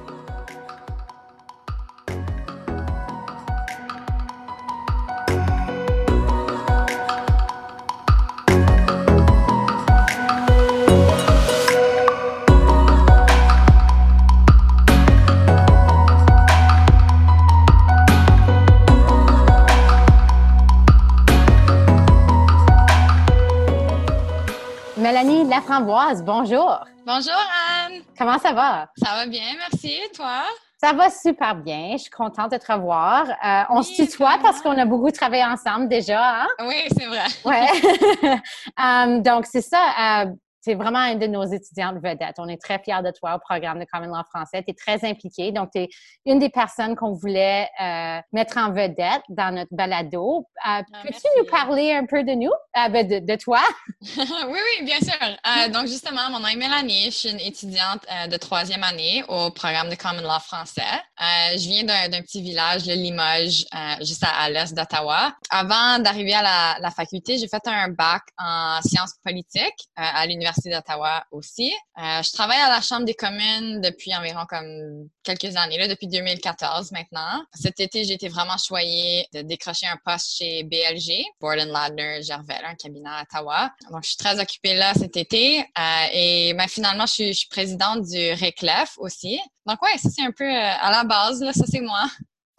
Bonjour. 25.80 26.84
Bonjour 27.06 27.32
Anne. 27.32 28.02
Comment 28.18 28.38
ça 28.38 28.52
va? 28.52 28.90
Ça 29.02 29.14
va 29.14 29.26
bien, 29.26 29.40
merci. 29.56 29.94
Et 29.94 30.10
toi? 30.14 30.42
Ça 30.76 30.92
va 30.92 31.08
super 31.08 31.54
bien. 31.54 31.92
Je 31.92 32.02
suis 32.02 32.10
contente 32.10 32.52
de 32.52 32.58
te 32.58 32.70
revoir. 32.70 33.24
Euh, 33.42 33.62
on 33.70 33.82
se 33.82 33.94
tutoie 33.94 34.36
parce 34.42 34.60
qu'on 34.60 34.76
a 34.76 34.84
beaucoup 34.84 35.10
travaillé 35.10 35.42
ensemble 35.42 35.88
déjà. 35.88 36.42
Hein? 36.42 36.48
Oui, 36.66 36.86
c'est 36.98 37.06
vrai. 37.06 37.24
Ouais. 37.46 38.40
Um, 38.78 39.22
donc, 39.22 39.46
c'est 39.46 39.62
ça. 39.62 40.24
Euh, 40.24 40.26
c'est 40.60 40.74
vraiment 40.74 41.00
une 41.06 41.18
de 41.18 41.26
nos 41.26 41.44
étudiantes 41.44 41.96
vedettes. 42.02 42.36
On 42.38 42.48
est 42.48 42.60
très 42.60 42.78
fiers 42.78 43.02
de 43.02 43.10
toi 43.10 43.36
au 43.36 43.38
programme 43.38 43.80
de 43.80 43.86
Common 43.90 44.08
Law 44.14 44.22
français. 44.28 44.62
Tu 44.62 44.72
es 44.72 44.74
très 44.74 45.08
impliquée. 45.08 45.52
Donc, 45.52 45.70
tu 45.74 45.80
es 45.80 45.88
une 46.26 46.38
des 46.38 46.50
personnes 46.50 46.96
qu'on 46.96 47.14
voulait 47.14 47.68
euh, 47.80 48.20
mettre 48.32 48.58
en 48.58 48.70
vedette 48.70 49.22
dans 49.30 49.54
notre 49.54 49.74
balado. 49.74 50.40
Euh, 50.40 50.42
ah, 50.62 50.82
peux-tu 51.02 51.26
nous 51.38 51.46
parler 51.46 51.92
un 51.92 52.04
peu 52.04 52.24
de 52.24 52.32
nous, 52.32 52.50
euh, 52.50 52.88
ben, 52.90 53.08
de, 53.08 53.18
de, 53.20 53.36
toi? 53.36 53.60
oui, 54.02 54.18
oui, 54.48 54.84
bien 54.84 54.98
sûr. 54.98 55.72
Donc, 55.72 55.86
justement, 55.86 56.30
mon 56.30 56.40
nom 56.40 56.48
est 56.48 56.56
Mélanie. 56.56 57.06
Je 57.06 57.10
suis 57.10 57.30
une 57.30 57.40
étudiante 57.40 58.04
de 58.30 58.36
troisième 58.36 58.84
année 58.84 59.24
au 59.28 59.50
programme 59.50 59.88
de 59.88 59.94
Common 59.94 60.20
Law 60.22 60.40
français. 60.40 60.82
je 61.18 61.68
viens 61.68 61.84
d'un 61.84 62.20
petit 62.20 62.42
village, 62.42 62.86
le 62.86 62.94
Limoges, 62.94 63.64
juste 64.00 64.24
à, 64.24 64.42
à 64.42 64.50
l'est 64.50 64.74
d'Ottawa. 64.74 65.32
Avant 65.48 65.98
d'arriver 66.00 66.34
à 66.34 66.42
la, 66.42 66.76
la 66.80 66.90
faculté, 66.90 67.38
j'ai 67.38 67.48
fait 67.48 67.66
un 67.66 67.88
bac 67.88 68.22
en 68.38 68.80
sciences 68.82 69.14
politiques 69.24 69.88
à 69.96 70.26
l'Université 70.26 70.49
l'Université 70.50 70.70
d'Ottawa 70.70 71.24
aussi. 71.30 71.72
Euh, 71.98 72.22
je 72.22 72.32
travaille 72.32 72.60
à 72.60 72.68
la 72.68 72.80
Chambre 72.80 73.04
des 73.04 73.14
communes 73.14 73.80
depuis 73.80 74.14
environ 74.14 74.44
comme 74.48 75.08
quelques 75.22 75.56
années, 75.56 75.78
là, 75.78 75.88
depuis 75.88 76.08
2014 76.08 76.92
maintenant. 76.92 77.44
Cet 77.54 77.80
été, 77.80 78.04
j'ai 78.04 78.14
été 78.14 78.28
vraiment 78.28 78.56
choyée 78.56 79.26
de 79.32 79.42
décrocher 79.42 79.86
un 79.86 79.98
poste 80.04 80.36
chez 80.36 80.64
BLG, 80.64 81.24
Borden 81.40 81.68
Ladner 81.68 82.22
Gervais, 82.22 82.60
un 82.64 82.74
cabinet 82.74 83.08
à 83.08 83.22
Ottawa. 83.22 83.70
Donc, 83.90 84.02
je 84.02 84.08
suis 84.08 84.16
très 84.16 84.40
occupée 84.40 84.74
là 84.74 84.92
cet 84.94 85.16
été. 85.16 85.60
Euh, 85.60 86.06
et 86.12 86.54
ben, 86.54 86.68
finalement, 86.68 87.06
je 87.06 87.32
suis, 87.32 87.46
présidente 87.50 88.02
du 88.02 88.32
RECLEF 88.32 88.94
aussi. 88.98 89.40
Donc, 89.66 89.82
ouais, 89.82 89.98
ça, 89.98 90.08
c'est 90.08 90.22
un 90.22 90.32
peu 90.32 90.44
euh, 90.44 90.72
à 90.80 90.90
la 90.90 91.04
base, 91.04 91.42
là, 91.42 91.52
ça, 91.52 91.64
c'est 91.66 91.80
moi. 91.80 92.06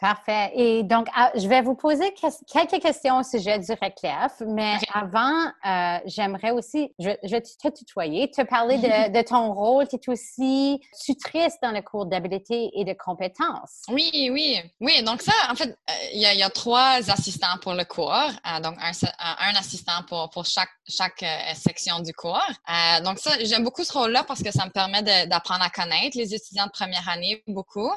Parfait. 0.01 0.51
Et 0.55 0.81
donc, 0.81 1.07
ah, 1.15 1.31
je 1.35 1.47
vais 1.47 1.61
vous 1.61 1.75
poser 1.75 2.11
quelques 2.51 2.81
questions 2.81 3.19
au 3.19 3.23
sujet 3.23 3.59
du 3.59 3.71
RECLEF, 3.71 4.41
mais 4.47 4.77
avant, 4.91 5.45
euh, 5.63 5.99
j'aimerais 6.05 6.49
aussi, 6.49 6.91
je, 6.97 7.09
vais 7.29 7.41
te 7.41 7.67
tutoyer, 7.69 8.31
te 8.31 8.41
parler 8.41 8.79
de, 8.79 9.21
ton 9.27 9.53
rôle. 9.53 9.87
Tu 9.87 9.97
es 9.97 10.09
aussi 10.09 10.81
tutrice 11.05 11.53
dans 11.61 11.69
le 11.69 11.83
cours 11.83 12.07
d'habilité 12.07 12.71
et 12.73 12.83
de 12.83 12.93
compétences. 12.93 13.83
Oui, 13.89 14.31
oui. 14.31 14.59
Oui, 14.79 15.03
donc 15.03 15.21
ça, 15.21 15.33
en 15.51 15.53
fait, 15.53 15.69
euh, 15.69 15.93
il 16.13 16.19
y, 16.19 16.41
a, 16.41 16.49
trois 16.49 16.97
assistants 17.11 17.59
pour 17.61 17.75
le 17.75 17.83
cours. 17.83 18.11
Euh, 18.11 18.59
donc, 18.59 18.77
un, 18.81 18.91
un, 19.19 19.55
assistant 19.55 20.01
pour, 20.07 20.31
pour 20.31 20.47
chaque, 20.47 20.71
chaque 20.89 21.23
section 21.53 21.99
du 21.99 22.13
cours. 22.13 22.41
donc, 23.03 23.19
ça, 23.19 23.33
j'aime 23.43 23.63
beaucoup 23.63 23.83
ce 23.83 23.93
rôle-là 23.93 24.23
parce 24.23 24.41
que 24.41 24.49
ça 24.49 24.65
me 24.65 24.71
permet 24.71 25.03
d'apprendre 25.27 25.63
à 25.63 25.69
connaître 25.69 26.17
les 26.17 26.33
étudiants 26.33 26.65
de 26.65 26.71
première 26.71 27.07
année 27.07 27.43
beaucoup. 27.47 27.91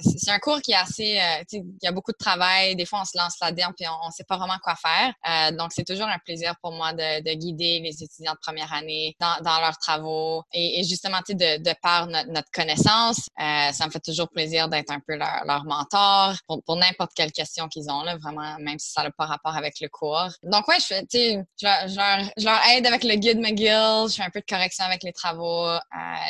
C'est 0.00 0.32
un 0.32 0.40
cours 0.40 0.60
qui 0.60 0.72
est 0.72 0.76
assez 0.76 1.19
euh, 1.20 1.44
il 1.52 1.64
y 1.82 1.86
a 1.86 1.92
beaucoup 1.92 2.12
de 2.12 2.16
travail. 2.16 2.76
Des 2.76 2.86
fois, 2.86 3.00
on 3.02 3.04
se 3.04 3.16
lance 3.16 3.34
là-dedans 3.40 3.72
puis 3.76 3.86
on 3.88 4.06
ne 4.06 4.12
sait 4.12 4.24
pas 4.24 4.36
vraiment 4.36 4.58
quoi 4.62 4.74
faire. 4.76 5.12
Euh, 5.28 5.56
donc, 5.56 5.72
c'est 5.72 5.84
toujours 5.84 6.06
un 6.06 6.18
plaisir 6.18 6.54
pour 6.62 6.72
moi 6.72 6.92
de, 6.92 7.22
de, 7.22 7.34
guider 7.34 7.80
les 7.80 8.02
étudiants 8.02 8.32
de 8.32 8.38
première 8.42 8.72
année 8.72 9.16
dans, 9.20 9.60
leurs 9.60 9.78
travaux 9.78 10.42
et, 10.52 10.80
et 10.80 10.84
justement, 10.84 11.18
de, 11.28 11.62
de 11.62 11.74
par 11.82 12.06
notre, 12.06 12.50
connaissance, 12.52 13.28
euh, 13.40 13.72
ça 13.72 13.86
me 13.86 13.90
fait 13.90 14.00
toujours 14.00 14.28
plaisir 14.28 14.68
d'être 14.68 14.90
un 14.90 15.00
peu 15.00 15.14
leur, 15.14 15.64
mentor 15.64 16.34
pour, 16.46 16.76
n'importe 16.76 17.12
quelle 17.14 17.32
question 17.32 17.68
qu'ils 17.68 17.90
ont, 17.90 18.02
là, 18.02 18.16
vraiment, 18.16 18.56
même 18.58 18.78
si 18.78 18.90
ça 18.92 19.02
n'a 19.02 19.10
pas 19.10 19.26
rapport 19.26 19.56
avec 19.56 19.74
le 19.80 19.88
cours. 19.88 20.28
Donc, 20.42 20.66
ouais, 20.68 20.78
je, 20.80 20.94
je, 21.12 21.42
je, 21.60 21.96
leur, 21.96 22.30
je 22.36 22.44
leur 22.44 22.60
aide 22.68 22.86
avec 22.86 23.04
le 23.04 23.14
guide 23.14 23.38
McGill, 23.38 24.08
je 24.08 24.14
fais 24.16 24.22
un 24.22 24.30
peu 24.30 24.40
de 24.40 24.46
correction 24.48 24.84
avec 24.84 25.02
les 25.02 25.12
travaux, 25.12 25.68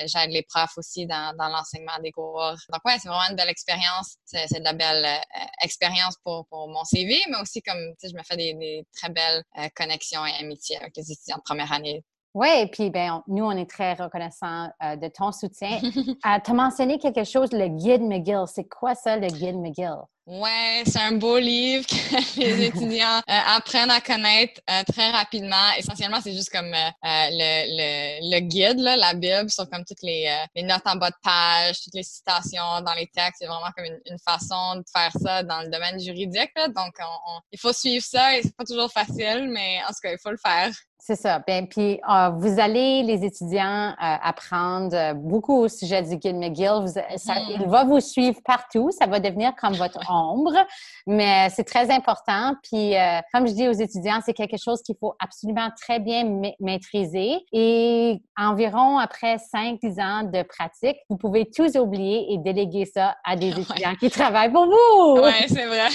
j'aide 0.07 0.31
les 0.31 0.43
profs 0.43 0.77
aussi 0.77 1.07
dans, 1.07 1.35
l'enseignement 1.39 1.99
des 2.03 2.11
cours. 2.11 2.55
Donc, 2.73 2.81
ouais, 2.85 2.97
c'est 3.01 3.09
vraiment 3.09 3.29
une 3.31 3.37
belle 3.37 3.49
expérience, 3.49 4.17
c'est 4.25 4.61
belle 4.81 5.05
euh, 5.05 5.45
expérience 5.63 6.17
pour, 6.25 6.47
mon 6.51 6.85
CV, 6.85 7.21
mais 7.29 7.39
aussi 7.41 7.61
comme, 7.63 7.95
je 8.03 8.15
me 8.15 8.23
fais 8.23 8.37
des, 8.37 8.55
des 8.55 8.87
très 8.97 9.11
belles 9.11 9.45
euh, 9.59 9.69
connexions 9.77 10.25
et 10.27 10.33
amitiés 10.41 10.79
avec 10.79 10.97
les 10.97 11.13
étudiants 11.13 11.37
de 11.37 11.43
première 11.43 11.73
année. 11.73 12.03
Oui, 12.35 12.49
et 12.59 12.67
puis 12.69 12.91
ben, 12.91 13.23
nous, 13.27 13.45
on 13.45 13.53
est 13.53 13.69
très 13.69 13.95
reconnaissants 13.95 14.69
euh, 14.83 14.97
de 14.97 15.09
ton 15.09 15.33
soutien. 15.33 15.81
tu 15.83 16.17
as 16.25 16.55
mentionné 16.55 16.99
quelque 16.99 17.25
chose, 17.25 17.53
le 17.53 17.69
guide 17.69 18.03
McGill. 18.03 18.45
C'est 18.47 18.69
quoi 18.69 18.95
ça, 18.95 19.17
le 19.17 19.27
guide 19.29 19.57
McGill? 19.57 19.97
Ouais, 20.31 20.85
c'est 20.87 21.01
un 21.01 21.13
beau 21.13 21.39
livre 21.41 21.85
que 21.85 21.95
les 22.41 22.65
étudiants 22.67 23.19
euh, 23.19 23.57
apprennent 23.57 23.91
à 23.91 24.01
connaître 24.01 24.61
euh, 24.71 24.85
très 24.85 25.11
rapidement. 25.11 25.73
Essentiellement, 25.77 26.21
c'est 26.23 26.33
juste 26.33 26.51
comme 26.51 26.73
euh, 26.73 26.91
le, 27.03 27.67
le, 27.67 28.31
le, 28.31 28.41
guide, 28.41 28.79
là, 28.79 28.95
la 28.95 29.15
Bible, 29.15 29.51
sur 29.51 29.69
comme 29.69 29.85
toutes 29.85 30.03
les, 30.03 30.33
les, 30.55 30.63
notes 30.63 30.87
en 30.87 30.95
bas 30.95 31.11
de 31.11 31.17
page, 31.21 31.83
toutes 31.83 31.95
les 31.95 32.05
citations 32.05 32.81
dans 32.87 32.95
les 32.95 33.09
textes. 33.09 33.39
C'est 33.41 33.47
vraiment 33.47 33.73
comme 33.77 33.87
une, 33.87 34.19
façon 34.25 34.77
de 34.77 34.85
faire 34.93 35.11
ça 35.21 35.43
dans 35.43 35.63
le 35.63 35.69
domaine 35.69 35.99
juridique. 35.99 36.53
Là. 36.55 36.69
Donc, 36.69 36.95
on, 37.01 37.41
il 37.51 37.59
faut 37.59 37.73
suivre 37.73 38.05
ça 38.05 38.37
et 38.37 38.43
c'est 38.43 38.55
pas 38.55 38.65
toujours 38.65 38.93
facile, 38.93 39.49
mais 39.51 39.81
en 39.83 39.89
tout 39.89 40.01
cas, 40.01 40.13
il 40.13 40.19
faut 40.23 40.31
le 40.31 40.39
faire. 40.41 40.71
C'est 41.01 41.17
ça. 41.17 41.41
Bien, 41.47 41.67
puis 41.67 42.01
vous 42.37 42.61
allez, 42.61 43.03
les 43.03 43.25
étudiants, 43.25 43.95
apprendre 43.99 45.15
beaucoup 45.15 45.57
au 45.57 45.69
sujet 45.69 46.03
du 46.03 46.17
guide 46.17 46.37
McGill. 46.37 46.83
Vous, 46.83 46.89
ça, 46.89 47.01
mm-hmm. 47.01 47.61
Il 47.61 47.69
va 47.69 47.85
vous 47.85 48.01
suivre 48.01 48.39
partout. 48.45 48.91
Ça 48.97 49.07
va 49.07 49.21
devenir 49.21 49.55
comme 49.57 49.75
votre 49.75 50.01
mais 51.07 51.49
c'est 51.51 51.65
très 51.65 51.91
important. 51.91 52.55
Puis, 52.63 52.97
euh, 52.97 53.21
comme 53.33 53.47
je 53.47 53.53
dis 53.53 53.69
aux 53.69 53.73
étudiants, 53.73 54.21
c'est 54.25 54.33
quelque 54.33 54.57
chose 54.57 54.83
qu'il 54.83 54.97
faut 54.99 55.15
absolument 55.19 55.69
très 55.81 55.99
bien 55.99 56.25
maîtriser. 56.61 57.39
Et 57.53 58.23
environ 58.37 58.99
après 58.99 59.37
5-10 59.37 60.03
ans 60.03 60.23
de 60.25 60.43
pratique, 60.43 60.97
vous 61.09 61.17
pouvez 61.17 61.51
tous 61.51 61.77
oublier 61.77 62.33
et 62.33 62.39
déléguer 62.39 62.87
ça 62.87 63.17
à 63.25 63.37
des 63.37 63.49
étudiants 63.59 63.95
qui 63.99 64.11
travaillent 64.11 64.53
pour 64.53 64.67
vous. 64.67 65.23
Oui, 65.23 65.33
c'est 65.49 65.67
vrai. 65.67 65.89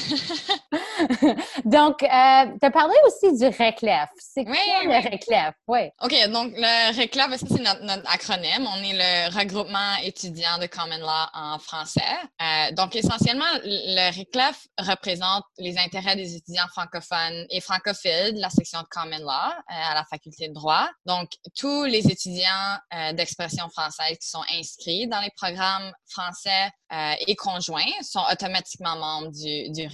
donc, 1.66 2.04
euh, 2.04 2.58
tu 2.60 2.68
as 2.68 2.72
parlé 2.72 2.96
aussi 3.08 3.38
du 3.38 3.46
RECLEF. 3.46 4.10
C'est 4.18 4.46
quoi 4.46 4.56
le 5.02 5.10
RECLEF? 5.10 5.54
Oui. 5.68 5.90
OK, 6.02 6.30
donc 6.30 6.54
le 6.56 6.98
RECLEF, 6.98 7.40
c'est 7.40 7.62
notre, 7.62 8.12
acronyme. 8.12 8.68
On 8.68 8.84
est 8.84 8.94
le 8.94 9.38
regroupement 9.38 9.96
étudiant 10.04 10.58
de 10.60 10.68
Common 10.68 10.98
Law 10.98 11.26
en 11.34 11.60
français. 11.60 12.02
Euh, 12.42 12.72
donc, 12.74 12.96
essentiellement, 12.96 13.46
le 13.64 14.16
RECLEF 14.16 14.68
représente 14.78 15.44
les 15.58 15.78
intérêts 15.78 16.16
des 16.16 16.36
étudiants 16.36 16.68
francophones 16.68 17.46
et 17.50 17.62
francophiles 17.62 18.34
de 18.36 18.42
la 18.42 18.50
section 18.50 18.82
de 18.82 18.88
Common 18.90 19.20
Law 19.20 19.30
euh, 19.30 19.62
à 19.68 19.94
la 19.96 20.04
faculté 20.06 20.50
de 20.50 20.54
droit. 20.54 20.88
Donc, 21.06 21.30
tous 21.58 21.86
les 21.86 22.08
étudiants 22.08 22.78
euh, 22.94 23.14
d'expression 23.14 23.70
française 23.70 24.18
qui 24.20 24.28
sont 24.28 24.44
inscrits 24.52 25.08
dans 25.08 25.22
les 25.22 25.32
programmes 25.36 25.92
français 26.08 26.70
euh, 26.94 27.14
et 27.28 27.36
conjoints 27.36 27.82
sont 28.02 28.24
automatiquement 28.32 28.96
membres 28.96 29.32
du, 29.32 29.72
du. 29.72 29.88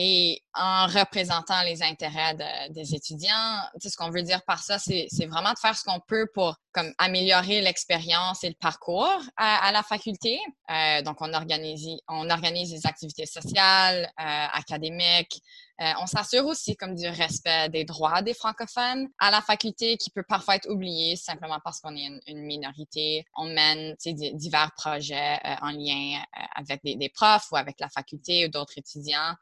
Et 0.00 0.44
en 0.54 0.86
représentant 0.86 1.60
les 1.62 1.82
intérêts 1.82 2.36
des 2.70 2.94
étudiants, 2.94 3.58
ce 3.82 3.96
qu'on 3.96 4.10
veut 4.10 4.22
dire 4.22 4.44
par 4.44 4.62
ça, 4.62 4.78
c'est 4.78 5.08
vraiment 5.26 5.52
de 5.52 5.58
faire 5.58 5.76
ce 5.76 5.82
qu'on 5.82 5.98
peut 5.98 6.28
pour 6.32 6.54
comme 6.72 6.94
améliorer 6.98 7.60
l'expérience 7.62 8.44
et 8.44 8.48
le 8.48 8.54
parcours 8.60 9.20
à, 9.36 9.66
à 9.66 9.72
la 9.72 9.82
faculté. 9.82 10.38
Euh, 10.70 11.02
donc, 11.02 11.16
on 11.20 11.34
organise, 11.34 11.88
on 12.06 12.30
organise 12.30 12.70
des 12.70 12.86
activités 12.86 13.26
sociales, 13.26 14.08
euh, 14.20 14.46
académiques, 14.52 15.42
euh, 15.80 15.92
on 16.00 16.06
s'assure 16.06 16.46
aussi 16.46 16.76
comme 16.76 16.94
du 16.94 17.06
respect 17.08 17.68
des 17.68 17.84
droits 17.84 18.22
des 18.22 18.34
francophones 18.34 19.08
à 19.18 19.30
la 19.30 19.40
faculté 19.40 19.96
qui 19.96 20.10
peut 20.10 20.24
parfois 20.28 20.56
être 20.56 20.68
oublié 20.68 21.14
simplement 21.14 21.58
parce 21.62 21.80
qu'on 21.80 21.94
est 21.94 22.08
une, 22.26 22.48
minorité. 22.48 23.24
On 23.36 23.44
mène 23.44 23.94
divers 24.04 24.72
projets 24.76 25.38
euh, 25.44 25.54
en 25.62 25.70
lien 25.70 26.18
euh, 26.18 26.42
avec 26.56 26.82
des, 26.82 26.96
des, 26.96 27.08
profs 27.08 27.50
ou 27.52 27.56
avec 27.56 27.78
la 27.80 27.88
faculté 27.88 28.46
ou 28.46 28.48
d'autres 28.48 28.74
étudiants. 28.76 29.34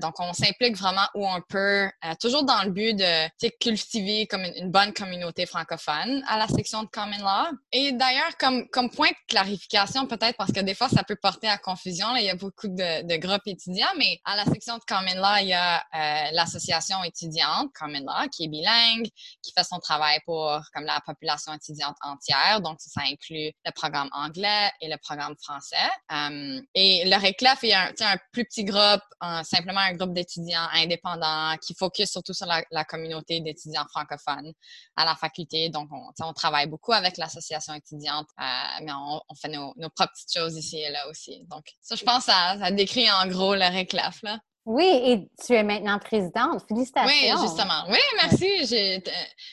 donc, 0.00 0.14
on 0.20 0.32
s'implique 0.32 0.76
vraiment 0.76 1.06
où 1.14 1.26
on 1.26 1.40
peut, 1.48 1.88
toujours 2.20 2.44
dans 2.44 2.62
le 2.62 2.70
but 2.70 2.96
de 2.96 3.48
cultiver 3.60 4.26
comme 4.26 4.44
une, 4.44 4.70
bonne 4.70 4.92
communauté 4.92 5.46
francophone 5.46 6.22
à 6.28 6.38
la 6.38 6.48
section 6.48 6.82
de 6.82 6.88
Common 6.88 7.18
Law. 7.18 7.56
Et 7.72 7.92
d'ailleurs, 7.92 8.36
comme, 8.38 8.68
comme 8.68 8.90
point 8.90 9.10
de 9.10 9.16
clarification 9.28 10.06
peut-être, 10.06 10.36
parce 10.36 10.52
que 10.52 10.60
des 10.60 10.74
fois, 10.74 10.88
ça 10.88 11.02
peut 11.04 11.16
porter 11.16 11.48
à 11.48 11.58
confusion, 11.58 12.12
là, 12.12 12.20
il 12.20 12.26
y 12.26 12.30
a 12.30 12.36
beaucoup 12.36 12.68
de, 12.68 13.06
de 13.06 13.16
groupes 13.16 13.46
étudiants, 13.46 13.86
mais 13.98 14.20
à 14.24 14.36
la 14.36 14.44
section 14.44 14.76
de 14.78 14.82
Common 14.86 15.20
Law, 15.20 15.38
il 15.40 15.48
y 15.48 15.52
a 15.52 15.73
euh, 15.76 16.30
l'association 16.32 17.02
étudiante 17.04 17.70
Common 17.78 18.00
Law, 18.00 18.28
qui 18.30 18.44
est 18.44 18.48
bilingue, 18.48 19.08
qui 19.42 19.52
fait 19.56 19.64
son 19.64 19.78
travail 19.78 20.18
pour 20.24 20.60
comme 20.72 20.84
la 20.84 21.00
population 21.04 21.52
étudiante 21.52 21.96
entière. 22.02 22.60
Donc, 22.60 22.78
ça, 22.80 23.02
inclut 23.04 23.52
le 23.64 23.70
programme 23.72 24.08
anglais 24.12 24.70
et 24.80 24.88
le 24.88 24.96
programme 24.98 25.34
français. 25.42 25.76
Euh, 26.12 26.60
et 26.74 27.04
le 27.06 27.16
RECLEF 27.16 27.64
est 27.64 27.74
un, 27.74 27.92
un 28.00 28.16
plus 28.32 28.44
petit 28.44 28.64
groupe, 28.64 29.02
simplement 29.42 29.80
un 29.80 29.92
groupe 29.94 30.12
d'étudiants 30.12 30.68
indépendants 30.72 31.56
qui 31.58 31.74
focus 31.74 32.10
surtout 32.10 32.34
sur 32.34 32.46
la, 32.46 32.84
communauté 32.84 33.40
d'étudiants 33.40 33.86
francophones 33.90 34.52
à 34.96 35.04
la 35.04 35.14
faculté. 35.14 35.68
Donc, 35.68 35.88
on, 35.92 36.32
travaille 36.32 36.66
beaucoup 36.66 36.92
avec 36.92 37.16
l'association 37.16 37.74
étudiante, 37.74 38.28
euh, 38.40 38.44
mais 38.82 38.92
on, 38.92 39.34
fait 39.34 39.48
nos, 39.48 39.72
propres 39.94 40.12
petites 40.12 40.36
choses 40.36 40.56
ici 40.56 40.78
et 40.78 40.90
là 40.90 41.08
aussi. 41.08 41.44
Donc, 41.50 41.64
ça, 41.80 41.94
je 41.94 42.04
pense, 42.04 42.24
ça, 42.24 42.56
ça 42.58 42.70
décrit 42.70 43.10
en 43.10 43.26
gros 43.28 43.54
le 43.54 43.64
RECLEF. 43.64 44.22
Là. 44.22 44.38
Oui, 44.66 44.86
et 44.86 45.28
tu 45.44 45.52
es 45.52 45.62
maintenant 45.62 45.98
présidente. 45.98 46.62
Félicitations. 46.66 47.10
Oui, 47.10 47.42
justement. 47.42 47.84
Oui, 47.88 47.98
merci. 48.22 48.66
J'ai 48.66 49.02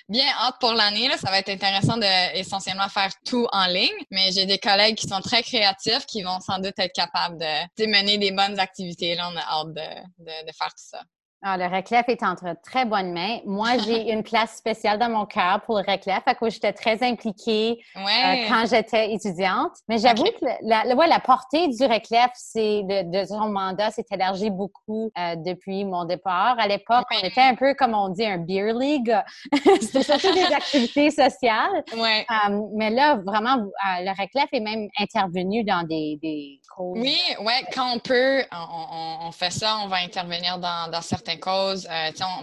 bien 0.08 0.27
hâte 0.39 0.56
pour 0.60 0.74
l'année. 0.74 1.10
Ça 1.18 1.30
va 1.30 1.39
être 1.39 1.50
intéressant 1.50 1.98
de 1.98 2.38
essentiellement 2.38 2.88
faire 2.88 3.12
tout 3.25 3.46
en 3.51 3.65
ligne, 3.68 3.89
mais 4.10 4.32
j'ai 4.32 4.46
des 4.46 4.58
collègues 4.58 4.96
qui 4.96 5.08
sont 5.08 5.20
très 5.20 5.44
créatifs 5.44 6.06
qui 6.06 6.24
vont 6.24 6.39
sans 6.39 6.60
doute 6.60 6.77
être 6.77 6.94
capables 6.94 7.38
de, 7.38 7.86
mener 7.88 8.18
des 8.18 8.32
bonnes 8.32 8.58
activités. 8.58 9.15
Là, 9.15 9.30
on 9.34 9.36
a 9.36 9.41
hâte 9.41 9.74
de, 9.74 10.48
de 10.48 10.51
faire 10.58 10.70
tout 10.70 10.86
ça. 10.89 11.01
Ah, 11.43 11.57
le 11.57 11.65
RECLEF 11.65 12.07
est 12.07 12.21
entre 12.21 12.55
très 12.62 12.86
bonnes 12.86 13.13
mains. 13.13 13.39
Moi, 13.45 13.79
j'ai 13.79 14.12
une 14.13 14.21
place 14.21 14.57
spéciale 14.57 15.00
dans 15.00 15.10
mon 15.10 15.25
cœur 15.25 15.62
pour 15.65 15.79
le 15.79 15.83
RECLEF, 15.83 16.21
à 16.27 16.36
cause 16.36 16.53
j'étais 16.53 16.74
très 16.74 17.01
impliquée 17.03 17.79
euh, 17.95 18.01
quand 18.48 18.65
j'étais 18.69 19.12
étudiante. 19.12 19.71
Mais 19.89 19.98
j'avoue 19.98 20.25
que 20.25 20.45
la, 20.62 20.83
la, 20.83 21.07
la, 21.07 21.19
portée 21.19 21.67
du 21.67 21.83
RECLEF, 21.83 22.29
c'est 22.36 22.83
de, 22.83 23.21
de, 23.21 23.25
son 23.25 23.50
mandat 23.50 23.89
s'est 23.89 24.05
élargi 24.12 24.51
beaucoup 24.51 25.12
euh, 25.17 25.36
depuis 25.36 25.83
mon 25.83 26.05
départ. 26.05 26.57
À 26.60 26.67
l'époque, 26.67 27.05
on 27.12 27.25
était 27.25 27.41
un 27.41 27.55
peu, 27.55 27.74
comme 27.74 27.95
on 27.95 28.10
dit, 28.10 28.25
un 28.25 28.38
beer 28.38 28.74
league. 28.74 29.15
C'était 29.81 30.03
surtout 30.03 30.33
des 30.33 30.43
activités 30.53 31.10
sociales. 31.10 31.83
Ouais. 31.98 32.24
Euh, 32.29 32.62
mais 32.75 32.91
là, 32.91 33.15
vraiment, 33.15 33.55
le 33.55 34.10
RECLEF 34.10 34.50
est 34.51 34.60
même 34.60 34.89
intervenu 35.00 35.63
dans 35.63 35.88
des, 35.88 36.19
des 36.21 36.62
causes. 36.75 37.00
Oui, 37.00 37.17
ouais, 37.39 37.65
quand 37.74 37.95
on 37.95 38.00
peut, 38.00 38.43
on, 38.51 39.27
on, 39.27 39.31
fait 39.31 39.50
ça, 39.50 39.79
on 39.83 39.88
va 39.88 39.98
intervenir 39.98 40.60
dans, 40.60 40.91
dans 40.91 41.01
certains 41.01 41.30
certaines 41.31 41.39
causes. 41.39 41.88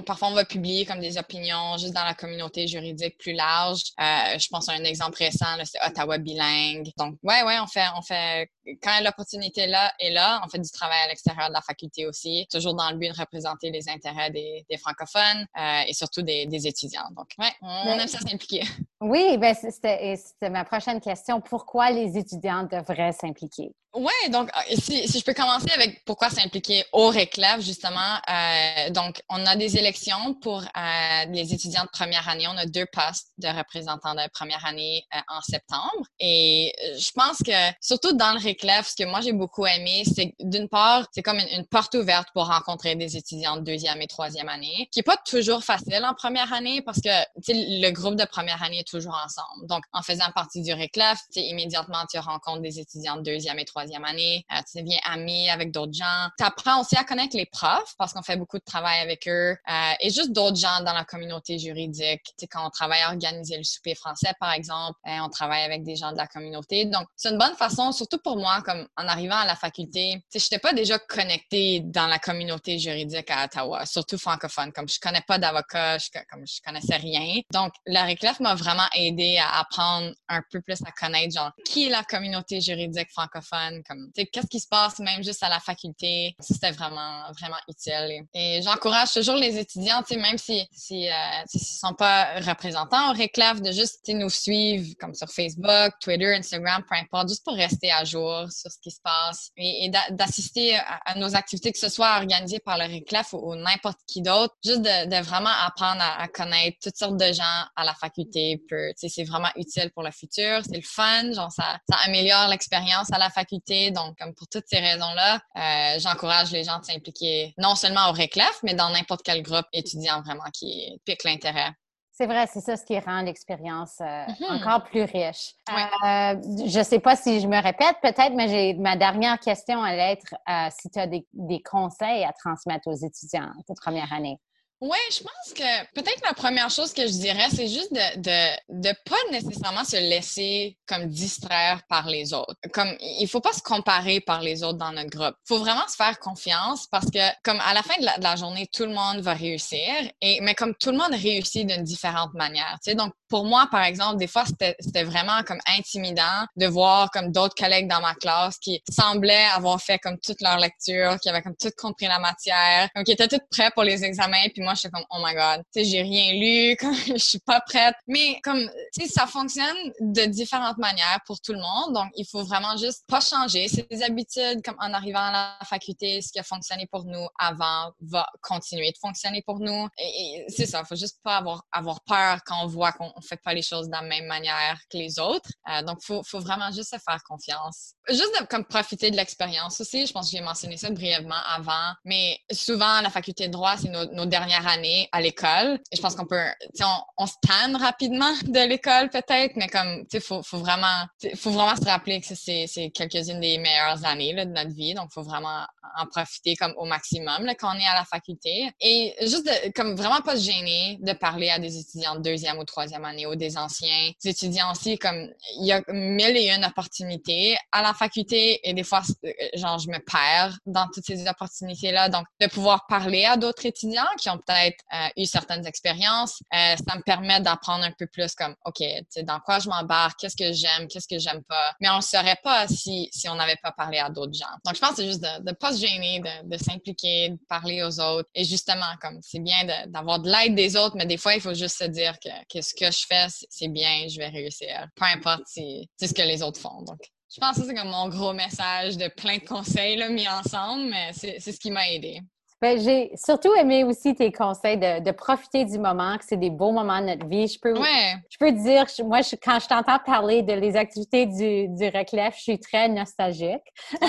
parfois, 0.05 0.29
on 0.29 0.35
va 0.35 0.45
publier 0.45 0.85
comme 0.85 1.01
des 1.01 1.19
opinions 1.19 1.77
juste 1.79 1.95
dans 1.95 2.05
la 2.05 2.15
communauté 2.15 2.67
juridique 2.67 3.19
plus 3.19 3.33
large. 3.33 3.83
je 3.99 4.49
pense 4.49 4.69
à 4.69 4.73
un 4.73 4.85
exemple 4.85 5.19
récent, 5.19 5.47
c'est 5.65 5.79
Ottawa 5.87 6.19
bilingue. 6.19 6.91
Donc, 6.97 7.17
ouais, 7.23 7.43
ouais, 7.43 7.59
on 7.61 7.67
fait, 7.67 7.87
on 7.97 8.03
fait 8.03 8.51
quand 8.83 9.01
l'opportunité 9.03 9.67
là 9.67 9.93
est 9.99 10.11
là, 10.11 10.41
on 10.45 10.49
fait 10.49 10.59
du 10.59 10.71
travail 10.71 10.99
à 11.05 11.09
l'extérieur 11.09 11.49
de 11.49 11.55
la 11.55 11.63
faculté 11.63 12.07
aussi, 12.07 12.47
toujours 12.51 12.75
dans 12.75 12.91
le 12.91 12.97
but 12.97 13.09
de 13.09 13.19
représenter 13.19 13.71
les 13.71 13.89
intérêts 13.89 14.31
des, 14.31 14.65
francophones 14.79 15.47
et 15.87 15.93
surtout 15.93 16.23
des, 16.23 16.67
étudiants. 16.67 17.09
Donc, 17.17 17.29
ouais, 17.39 17.53
on, 17.63 17.99
aime 17.99 18.09
ça 18.09 18.19
s'impliquer. 18.19 18.63
Oui, 19.01 19.39
ben 19.39 19.55
c'était 19.55 20.51
ma 20.51 20.65
prochaine 20.65 21.01
question. 21.01 21.41
Pourquoi 21.41 21.91
les 21.91 22.19
étudiants 22.19 22.65
devraient 22.65 23.13
s'impliquer? 23.13 23.73
Oui, 23.95 24.13
donc 24.31 24.51
euh, 24.55 24.77
si, 24.79 25.09
je 25.09 25.25
peux 25.25 25.33
commencer 25.33 25.71
avec 25.75 26.05
pourquoi 26.05 26.29
s'impliquer 26.29 26.85
au 26.93 27.09
réclave, 27.09 27.63
justement. 27.63 28.19
Euh, 28.31 28.91
donc, 28.91 29.23
on 29.31 29.45
a 29.47 29.57
des 29.57 29.79
élections 29.79 30.35
pour 30.43 30.61
euh, 30.61 31.25
les 31.31 31.55
étudiants 31.55 31.85
de 31.85 31.89
première 31.89 32.29
année. 32.29 32.47
On 32.49 32.57
a 32.59 32.67
deux 32.67 32.85
postes 32.93 33.33
de 33.39 33.49
représentants 33.49 34.15
de 34.15 34.21
première 34.33 34.65
année 34.67 35.05
euh, 35.15 35.19
en 35.29 35.41
septembre. 35.41 36.07
Et 36.21 36.75
euh, 36.85 36.99
je 36.99 37.11
pense 37.13 37.39
que, 37.39 37.53
surtout 37.81 38.13
dans 38.13 38.33
le 38.35 38.41
réclave, 38.41 38.87
ce 38.87 38.95
que 38.95 39.09
moi 39.09 39.23
j'ai 39.23 39.33
beaucoup 39.33 39.67
aimé, 39.67 40.03
c'est 40.05 40.35
d'une 40.39 40.69
part, 40.69 41.07
c'est 41.13 41.23
comme 41.23 41.39
une, 41.39 41.67
porte 41.67 41.95
ouverte 41.95 42.29
pour 42.35 42.47
rencontrer 42.47 42.95
des 42.95 43.17
étudiants 43.17 43.57
de 43.57 43.63
deuxième 43.63 44.03
et 44.03 44.07
troisième 44.07 44.51
année, 44.51 44.89
qui 44.93 45.01
est 45.01 45.03
pas 45.03 45.17
toujours 45.17 45.65
facile 45.65 46.05
en 46.05 46.15
première 46.15 46.53
année 46.53 46.83
parce 46.83 47.01
que 47.01 47.11
le 47.49 47.91
groupe 47.91 48.17
de 48.17 48.25
première 48.27 48.63
année 48.63 48.85
toujours 48.91 49.15
ensemble. 49.25 49.67
Donc, 49.67 49.85
en 49.93 50.03
faisant 50.03 50.31
partie 50.35 50.63
du 50.63 50.73
réclave, 50.73 51.19
immédiatement, 51.35 52.05
tu 52.11 52.19
rencontres 52.19 52.63
des 52.63 52.79
étudiants 52.79 53.17
de 53.17 53.23
deuxième 53.23 53.59
et 53.59 53.65
troisième 53.65 54.05
année, 54.05 54.45
euh, 54.53 54.61
tu 54.71 54.83
deviens 54.83 54.99
ami 55.05 55.49
avec 55.51 55.73
d'autres 55.73 55.93
gens. 55.93 56.29
Tu 56.39 56.45
apprends 56.45 56.81
aussi 56.81 56.97
à 56.97 57.05
connaître 57.05 57.37
les 57.37 57.47
profs 57.47 57.95
parce 57.99 58.13
qu'on 58.13 58.23
fait 58.23 58.37
beaucoup 58.37 58.59
de 58.59 58.65
travail 58.65 59.01
avec 59.01 59.27
eux 59.29 59.57
euh, 59.69 59.93
et 60.01 60.11
juste 60.11 60.33
d'autres 60.33 60.57
gens 60.57 60.81
dans 60.85 60.93
la 60.93 61.05
communauté 61.05 61.59
juridique. 61.59 62.23
Tu 62.25 62.33
sais, 62.39 62.47
quand 62.47 62.67
on 62.67 62.71
travaille 62.71 63.01
à 63.03 63.09
organiser 63.09 63.57
le 63.57 63.65
souper 63.65 63.95
français, 63.95 64.33
par 64.41 64.53
exemple, 64.53 64.99
euh, 65.07 65.19
on 65.23 65.29
travaille 65.29 65.63
avec 65.63 65.83
des 65.83 65.97
gens 65.97 66.13
de 66.13 66.17
la 66.17 66.27
communauté. 66.27 66.85
Donc, 66.87 67.07
c'est 67.17 67.31
une 67.31 67.39
bonne 67.39 67.57
façon, 67.57 67.93
surtout 67.93 68.19
pour 68.19 68.37
moi, 68.37 68.63
comme 68.63 68.87
en 68.97 69.09
arrivant 69.09 69.37
à 69.37 69.47
la 69.47 69.57
faculté, 69.57 70.23
tu 70.31 70.39
sais, 70.39 70.45
j'étais 70.45 70.59
pas 70.59 70.73
déjà 70.73 70.99
connectée 70.99 71.81
dans 71.81 72.07
la 72.07 72.19
communauté 72.19 72.79
juridique 72.79 73.31
à 73.31 73.45
Ottawa, 73.45 73.87
surtout 73.87 74.19
francophone. 74.19 74.73
Comme 74.73 74.89
je 74.89 74.99
connais 75.01 75.23
pas 75.27 75.39
d'avocat, 75.39 75.99
comme 76.31 76.47
je 76.47 76.61
connaissais 76.65 76.97
rien. 76.97 77.41
Donc, 77.53 77.73
la 77.87 78.05
réclef 78.05 78.41
m'a 78.41 78.55
vraiment 78.55 78.78
aidé 78.95 79.39
à 79.39 79.61
apprendre 79.61 80.13
un 80.29 80.43
peu 80.51 80.61
plus 80.61 80.79
à 80.85 80.91
connaître, 80.93 81.35
genre, 81.35 81.53
qui 81.65 81.87
est 81.87 81.91
la 81.91 82.03
communauté 82.03 82.61
juridique 82.61 83.11
francophone 83.11 83.83
comme, 83.89 84.11
qu'est-ce 84.15 84.47
qui 84.47 84.61
se 84.61 84.69
passe 84.69 84.99
même 84.99 85.23
juste 85.23 85.43
à 85.43 85.49
la 85.49 85.61
faculté. 85.61 86.37
C'était 86.41 86.71
vraiment, 86.71 87.31
vraiment 87.39 87.59
utile. 87.69 88.25
Et, 88.35 88.61
j'encourage 88.63 89.13
toujours 89.13 89.37
les 89.37 89.57
étudiants, 89.59 90.03
même 90.11 90.39
si, 90.39 90.67
si, 90.73 91.09
euh, 91.09 91.13
sont 91.47 91.95
pas 91.95 92.41
représentants 92.41 93.11
au 93.11 93.15
réclave, 93.15 93.61
de 93.61 93.73
juste 93.73 94.09
nous 94.09 94.31
suivre 94.31 94.95
comme 94.99 95.15
sur 95.15 95.29
Facebook, 95.29 95.93
Twitter, 96.01 96.35
Instagram, 96.35 96.83
peu 96.89 96.97
importe, 96.97 97.29
juste 97.29 97.45
pour 97.45 97.55
rester 97.55 97.91
à 97.93 98.05
jour 98.05 98.47
sur 98.51 98.71
ce 98.71 98.79
qui 98.83 98.91
se 98.91 99.01
passe 99.03 99.51
et, 99.57 99.91
d'assister 100.11 100.77
à, 100.77 101.15
nos 101.17 101.35
activités, 101.35 101.73
que 101.73 101.79
ce 101.79 101.89
soit 101.89 102.17
organisées 102.17 102.61
par 102.61 102.79
le 102.79 102.85
réclaf 102.85 103.33
ou, 103.33 103.55
n'importe 103.55 103.99
qui 104.07 104.23
d'autre, 104.23 104.55
juste 104.65 104.83
de, 104.83 105.23
vraiment 105.23 105.51
apprendre 105.67 106.01
à, 106.01 106.29
connaître 106.29 106.79
toutes 106.83 106.97
sortes 106.97 107.17
de 107.17 107.33
gens 107.33 107.65
à 107.77 107.85
la 107.85 107.95
faculté. 107.95 108.63
C'est 108.97 109.25
vraiment 109.25 109.51
utile 109.57 109.91
pour 109.93 110.03
le 110.03 110.11
futur, 110.11 110.63
c'est 110.65 110.77
le 110.77 110.83
fun, 110.83 111.33
genre 111.33 111.53
ça, 111.53 111.79
ça 111.89 111.99
améliore 112.07 112.49
l'expérience 112.49 113.13
à 113.13 113.19
la 113.19 113.31
faculté 113.31 113.91
donc, 113.91 114.17
comme 114.19 114.35
pour 114.35 114.49
toutes 114.49 114.67
ces 114.67 114.79
raisons-là, 114.79 115.41
euh, 115.57 115.99
j'encourage 115.99 116.51
les 116.53 116.65
gens 116.65 116.79
de 116.79 116.85
s'impliquer 116.85 117.55
non 117.59 117.75
seulement 117.75 118.09
au 118.11 118.13
RECLEF, 118.13 118.61
mais 118.63 118.75
dans 118.75 118.91
n'importe 118.91 119.23
quel 119.25 119.43
groupe 119.43 119.67
étudiant 119.73 120.23
vraiment 120.23 120.51
qui 120.53 121.01
pique 121.05 121.25
l'intérêt. 121.25 121.71
C'est 122.13 122.27
vrai, 122.27 122.49
c'est 122.53 122.61
ça 122.61 122.77
ce 122.77 122.85
qui 122.85 122.99
rend 122.99 123.23
l'expérience 123.23 124.01
euh, 124.01 124.05
mm-hmm. 124.05 124.57
encore 124.57 124.83
plus 124.85 125.03
riche. 125.03 125.55
Euh, 125.71 126.35
je 126.67 126.79
ne 126.79 126.83
sais 126.83 126.99
pas 126.99 127.15
si 127.15 127.41
je 127.41 127.47
me 127.47 127.63
répète 127.63 127.97
peut-être, 128.03 128.35
mais 128.35 128.49
j'ai 128.49 128.75
ma 128.75 128.97
dernière 128.97 129.39
question 129.39 129.81
allait 129.83 130.15
être 130.15 130.35
si 130.77 130.91
tu 130.91 130.99
as 130.99 131.07
des, 131.07 131.25
des, 131.33 131.63
conseils 131.63 132.25
à 132.25 132.33
transmettre 132.33 132.89
aux 132.89 132.97
étudiants 132.97 133.53
de 133.69 133.75
première 133.81 134.13
année. 134.13 134.41
Oui, 134.81 134.99
je 135.11 135.19
pense 135.25 135.55
que 135.55 135.93
peut-être 135.93 136.23
la 136.25 136.35
première 136.35 136.71
chose 136.71 136.93
que 136.93 137.03
je 137.03 137.13
dirais, 137.13 137.49
c'est 137.51 137.67
juste 137.67 137.93
de, 137.93 138.21
de, 138.21 138.81
de 138.81 138.95
pas 139.05 139.17
nécessairement 139.33 139.85
se 139.85 139.97
laisser 139.97 140.79
comme 140.87 141.07
distraire 141.07 141.83
par 141.89 142.07
les 142.07 142.33
autres. 142.33 142.55
Comme 142.73 142.95
il 143.01 143.27
faut 143.27 143.41
pas 143.41 143.53
se 143.53 143.61
comparer 143.61 144.21
par 144.21 144.41
les 144.41 144.63
autres 144.63 144.79
dans 144.79 144.93
notre 144.93 145.11
groupe. 145.11 145.35
Faut 145.49 145.59
vraiment 145.59 145.87
se 145.89 145.97
faire 145.97 146.21
confiance 146.21 146.87
parce 146.87 147.11
que 147.11 147.19
comme 147.43 147.59
à 147.61 147.75
la 147.75 147.83
fin 147.83 148.01
de 148.01 148.23
la, 148.23 148.37
journée, 148.37 148.69
tout 148.73 148.85
le 148.85 148.95
monde 148.95 149.19
va 149.19 149.35
réussir 149.35 149.89
et 150.21 150.41
mais 150.43 150.55
comme 150.55 150.75
tout 150.77 150.93
le 150.93 150.99
monde 150.99 151.13
réussit 151.13 151.67
d'une 151.67 151.83
différente 151.83 152.35
manière. 152.35 152.79
Tu 152.85 152.91
sais, 152.91 152.95
donc 152.95 153.13
pour 153.29 153.45
moi, 153.45 153.69
par 153.71 153.85
exemple, 153.85 154.17
des 154.17 154.27
fois 154.27 154.45
c'était 154.47 155.05
vraiment 155.05 155.43
comme 155.47 155.61
intimidant 155.79 156.47
de 156.57 156.67
voir 156.67 157.11
comme 157.11 157.33
d'autres 157.33 157.55
collègues 157.55 157.89
dans 157.89 158.01
ma 158.01 158.15
classe 158.15 158.59
qui 158.59 158.83
semblaient 158.91 159.47
avoir 159.55 159.81
fait 159.81 159.99
comme 159.99 160.19
toute 160.19 160.41
leur 160.41 160.59
lecture, 160.59 161.19
qui 161.21 161.29
avaient 161.29 161.43
comme 161.43 161.57
tout 161.57 161.71
compris 161.77 162.07
la 162.07 162.19
matière, 162.19 162.89
comme 162.95 163.05
qui 163.05 163.13
étaient 163.13 163.29
toutes 163.29 163.49
prêts 163.51 163.71
pour 163.75 163.85
les 163.85 164.05
examens, 164.05 164.49
puis 164.53 164.63
moi, 164.63 164.75
j'étais 164.75 164.91
comme, 164.91 165.05
oh 165.11 165.19
my 165.25 165.35
god, 165.35 165.63
tu 165.73 165.81
sais, 165.81 165.85
j'ai 165.85 166.03
rien 166.03 166.33
lu, 166.33 166.77
comme, 166.81 166.95
je 166.95 167.17
suis 167.17 167.39
pas 167.39 167.61
prête. 167.61 167.95
Mais 168.07 168.41
comme, 168.43 168.69
tu 168.95 169.03
sais, 169.03 169.09
ça 169.09 169.27
fonctionne 169.27 169.77
de 170.01 170.27
différentes 170.27 170.79
manières 170.79 171.21
pour 171.27 171.41
tout 171.41 171.53
le 171.53 171.61
monde. 171.61 171.95
Donc, 171.95 172.11
il 172.17 172.27
faut 172.27 172.45
vraiment 172.45 172.77
juste 172.77 173.05
pas 173.07 173.21
changer 173.21 173.69
ses 173.69 173.87
habitudes. 174.03 174.63
Comme 174.65 174.77
en 174.81 174.93
arrivant 174.93 175.21
à 175.21 175.33
la 175.33 175.67
faculté, 175.67 176.21
ce 176.23 176.33
qui 176.33 176.39
a 176.39 176.43
fonctionné 176.43 176.87
pour 176.87 177.05
nous 177.05 177.27
avant 177.39 177.93
va 178.01 178.27
continuer 178.43 178.91
de 178.91 178.99
fonctionner 178.99 179.43
pour 179.43 179.61
nous. 179.61 179.89
Et, 179.99 180.45
c'est 180.49 180.67
ça, 180.67 180.85
faut 180.85 180.97
juste 180.97 181.19
pas 181.23 181.37
avoir, 181.37 181.65
avoir 181.73 182.01
peur 182.03 182.39
quand 182.45 182.63
on 182.63 182.67
voit 182.67 182.93
qu'on 182.93 183.13
fait 183.21 183.41
pas 183.43 183.55
les 183.55 183.63
choses 183.63 183.87
de 183.87 183.93
la 183.93 184.03
même 184.03 184.27
manière 184.27 184.79
que 184.91 184.97
les 184.97 185.19
autres. 185.19 185.51
Euh, 185.71 185.83
donc, 185.83 186.03
faut, 186.03 186.23
faut 186.23 186.41
vraiment 186.41 186.71
juste 186.71 186.91
se 186.91 186.99
faire 186.99 187.23
confiance. 187.29 187.95
Juste 188.09 188.41
de, 188.41 188.47
comme 188.47 188.65
profiter 188.65 189.11
de 189.11 189.17
l'expérience 189.17 189.81
aussi. 189.81 190.07
Je 190.07 190.13
pense 190.13 190.31
que 190.31 190.37
j'ai 190.37 190.43
mentionné 190.43 190.77
ça 190.77 190.91
brièvement 190.91 191.41
avant. 191.47 191.93
Mais 192.05 192.39
souvent, 192.51 193.01
la 193.01 193.11
faculté 193.11 193.49
de 193.49 193.53
droit, 193.53 193.77
c'est 193.77 193.89
nos, 193.89 194.05
nos 194.13 194.27
dernières 194.27 194.67
année 194.67 195.09
à 195.13 195.21
l'école. 195.21 195.81
Et 195.91 195.97
je 195.97 196.03
pense 196.03 196.15
qu'on 196.15 196.27
peut, 196.27 196.47
on, 196.81 196.97
on 197.17 197.27
se 197.27 197.35
tanne 197.47 197.77
rapidement 197.77 198.33
de 198.43 198.69
l'école 198.69 199.11
peut-être, 199.11 199.57
mais 199.57 199.69
comme, 199.69 200.07
tu 200.11 200.19
sais, 200.19 200.21
faut, 200.21 200.43
faut 200.43 200.59
vraiment, 200.59 201.07
faut 201.37 201.51
vraiment 201.51 201.77
se 201.77 201.85
rappeler 201.85 202.21
que 202.21 202.27
c'est, 202.35 202.67
c'est 202.67 202.91
quelques-unes 202.91 203.41
des 203.41 203.59
meilleures 203.59 204.05
années 204.05 204.33
là, 204.33 204.45
de 204.45 204.53
notre 204.53 204.75
vie. 204.75 204.95
Donc, 204.95 205.13
faut 205.13 205.23
vraiment 205.23 205.67
en 205.97 206.07
profiter 206.07 206.55
comme 206.57 206.75
au 206.77 206.85
maximum 206.85 207.45
là, 207.45 207.55
quand 207.55 207.75
on 207.75 207.79
est 207.79 207.87
à 207.87 207.95
la 207.95 208.05
faculté. 208.05 208.71
Et 208.81 209.15
juste 209.23 209.47
de, 209.47 209.73
comme 209.73 209.95
vraiment 209.95 210.21
pas 210.21 210.37
se 210.37 210.43
gêner 210.43 210.99
de 211.01 211.13
parler 211.13 211.51
à 211.51 211.59
des 211.59 211.79
étudiants 211.79 212.17
de 212.17 212.23
deuxième 212.23 212.59
ou 212.59 212.65
troisième 212.65 213.05
année 213.05 213.08
ou 213.27 213.35
des 213.35 213.57
anciens 213.57 214.11
étudiants 214.25 214.73
aussi. 214.73 214.99
Comme, 214.99 215.29
il 215.59 215.67
y 215.67 215.73
a 215.73 215.83
mille 215.89 216.37
et 216.37 216.51
une 216.51 216.65
opportunités 216.65 217.57
à 217.73 217.83
la 217.83 217.95
faculté 217.95 218.61
et 218.69 218.75
des 218.75 218.85
fois, 218.85 219.03
euh, 219.25 219.31
genre, 219.55 219.79
je 219.79 219.89
me 219.89 219.99
perds 219.99 220.57
dans 220.67 220.87
toutes 220.93 221.05
ces 221.05 221.27
opportunités-là. 221.29 222.09
Donc, 222.09 222.27
de 222.41 222.47
pouvoir 222.47 222.87
parler 222.87 223.25
à 223.25 223.37
d'autres 223.37 223.67
étudiants 223.67 224.09
qui 224.19 224.31
ont 224.31 224.39
peut-être 224.39 224.83
euh, 224.95 225.09
eu 225.17 225.27
certaines 225.27 225.67
expériences, 225.67 226.43
euh, 226.55 226.77
ça 226.77 226.97
me 226.97 227.03
permet 227.03 227.41
d'apprendre 227.41 227.85
un 227.85 227.93
peu 227.99 228.07
plus 228.07 228.35
comme, 228.35 228.55
OK, 228.65 228.83
dans 229.23 229.41
quoi 229.41 229.59
je 229.59 229.69
m'embarque, 229.69 230.21
qu'est-ce 230.21 230.37
que 230.37 230.53
j'aime, 230.53 230.89
qu'est-ce 230.89 231.09
que 231.09 231.19
j'aime 231.19 231.43
pas. 231.45 231.75
Mais 231.81 231.89
on 231.91 231.97
ne 231.97 232.03
saurait 232.03 232.39
pas 232.43 232.69
si, 232.69 233.09
si 233.13 233.29
on 233.29 233.35
n'avait 233.35 233.59
pas 233.63 233.73
parlé 233.73 233.99
à 233.99 234.11
d'autres 234.11 234.35
gens. 234.35 234.47
Donc, 234.65 234.75
je 234.75 234.81
pense 234.81 234.97
c'est 234.97 235.07
juste 235.07 235.23
de 235.23 235.51
ne 235.51 235.53
pas 235.53 235.73
se 235.73 235.81
gêner, 235.81 236.21
de, 236.21 236.49
de 236.49 236.63
s'impliquer, 236.63 237.31
de 237.31 237.39
parler 237.49 237.83
aux 237.83 238.01
autres. 238.01 238.29
Et 238.35 238.45
justement, 238.45 238.97
comme 239.01 239.19
c'est 239.23 239.41
bien 239.41 239.57
d'avoir 239.87 240.21
de, 240.21 240.29
l'aide 240.29 240.55
des 240.55 240.77
autres, 240.77 240.97
mais 240.97 241.07
des 241.07 241.17
fois, 241.17 241.35
il 241.35 241.41
faut 241.41 241.55
juste 241.55 241.79
se 241.79 241.85
dire 241.85 242.19
que, 242.19 242.31
que 242.53 242.63
ce 242.63 242.75
que 242.75 242.91
je 242.91 242.98
fais, 243.07 243.27
c'est 243.29 243.69
bien, 243.69 244.07
je 244.09 244.19
vais 244.19 244.29
réussir. 244.29 244.87
Peu 244.95 245.05
importe 245.05 245.43
si 245.47 245.89
c'est 245.97 246.09
ce 246.09 246.15
que 246.15 246.23
les 246.23 246.43
autres 246.43 246.61
font. 246.61 246.83
Donc, 246.83 247.01
je 247.33 247.41
pense 247.41 247.59
que 247.59 247.65
c'est 247.65 247.75
comme 247.75 247.91
mon 247.91 248.09
gros 248.09 248.33
message 248.33 248.97
de 248.97 249.09
plein 249.09 249.39
de 249.39 249.45
conseils 249.45 250.03
mis 250.11 250.29
ensemble, 250.29 250.91
mais 250.91 251.13
c'est 251.13 251.41
ce 251.41 251.59
qui 251.59 251.71
m'a 251.71 251.91
aidé. 251.91 252.21
Ben, 252.61 252.77
j'ai 252.81 253.13
surtout 253.15 253.55
aimé 253.55 253.85
aussi 253.85 254.17
tes 254.17 254.33
conseils 254.33 254.79
de, 254.79 255.01
de 255.01 255.11
profiter 255.13 255.65
du 255.65 255.79
moment, 255.79 256.19
que 256.19 256.25
c'est 256.27 256.37
des 256.37 256.51
beaux 256.51 256.73
moments 256.73 257.01
de 257.01 257.07
notre 257.07 257.27
vie. 257.29 257.47
Je 257.47 257.57
peux, 257.61 257.73
je 257.77 258.37
peux 258.37 258.51
dire, 258.51 258.85
moi, 259.05 259.21
je, 259.21 259.37
quand 259.37 259.61
je 259.61 259.69
t'entends 259.69 259.99
parler 260.05 260.43
de 260.43 260.55
les 260.55 260.75
activités 260.75 261.27
du, 261.27 261.69
du 261.69 261.85
Reclef, 261.85 262.35
je 262.37 262.43
suis 262.43 262.59
très 262.59 262.89
nostalgique. 262.89 263.63
ça, 263.93 264.03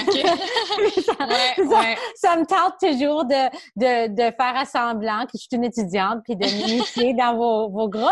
ouais, 1.59 1.97
ça, 2.15 2.37
me 2.37 2.45
tente 2.45 2.79
toujours 2.81 3.25
de, 3.25 3.49
de, 3.75 4.07
de 4.07 4.35
faire 4.35 4.65
semblant 4.65 5.25
que 5.25 5.33
je 5.35 5.41
suis 5.41 5.49
une 5.51 5.65
étudiante 5.65 6.21
puis 6.23 6.35
de 6.35 6.45
m'initier 6.45 7.13
dans 7.13 7.35
vos, 7.35 7.69
vos 7.69 7.87
groupes. 7.87 8.09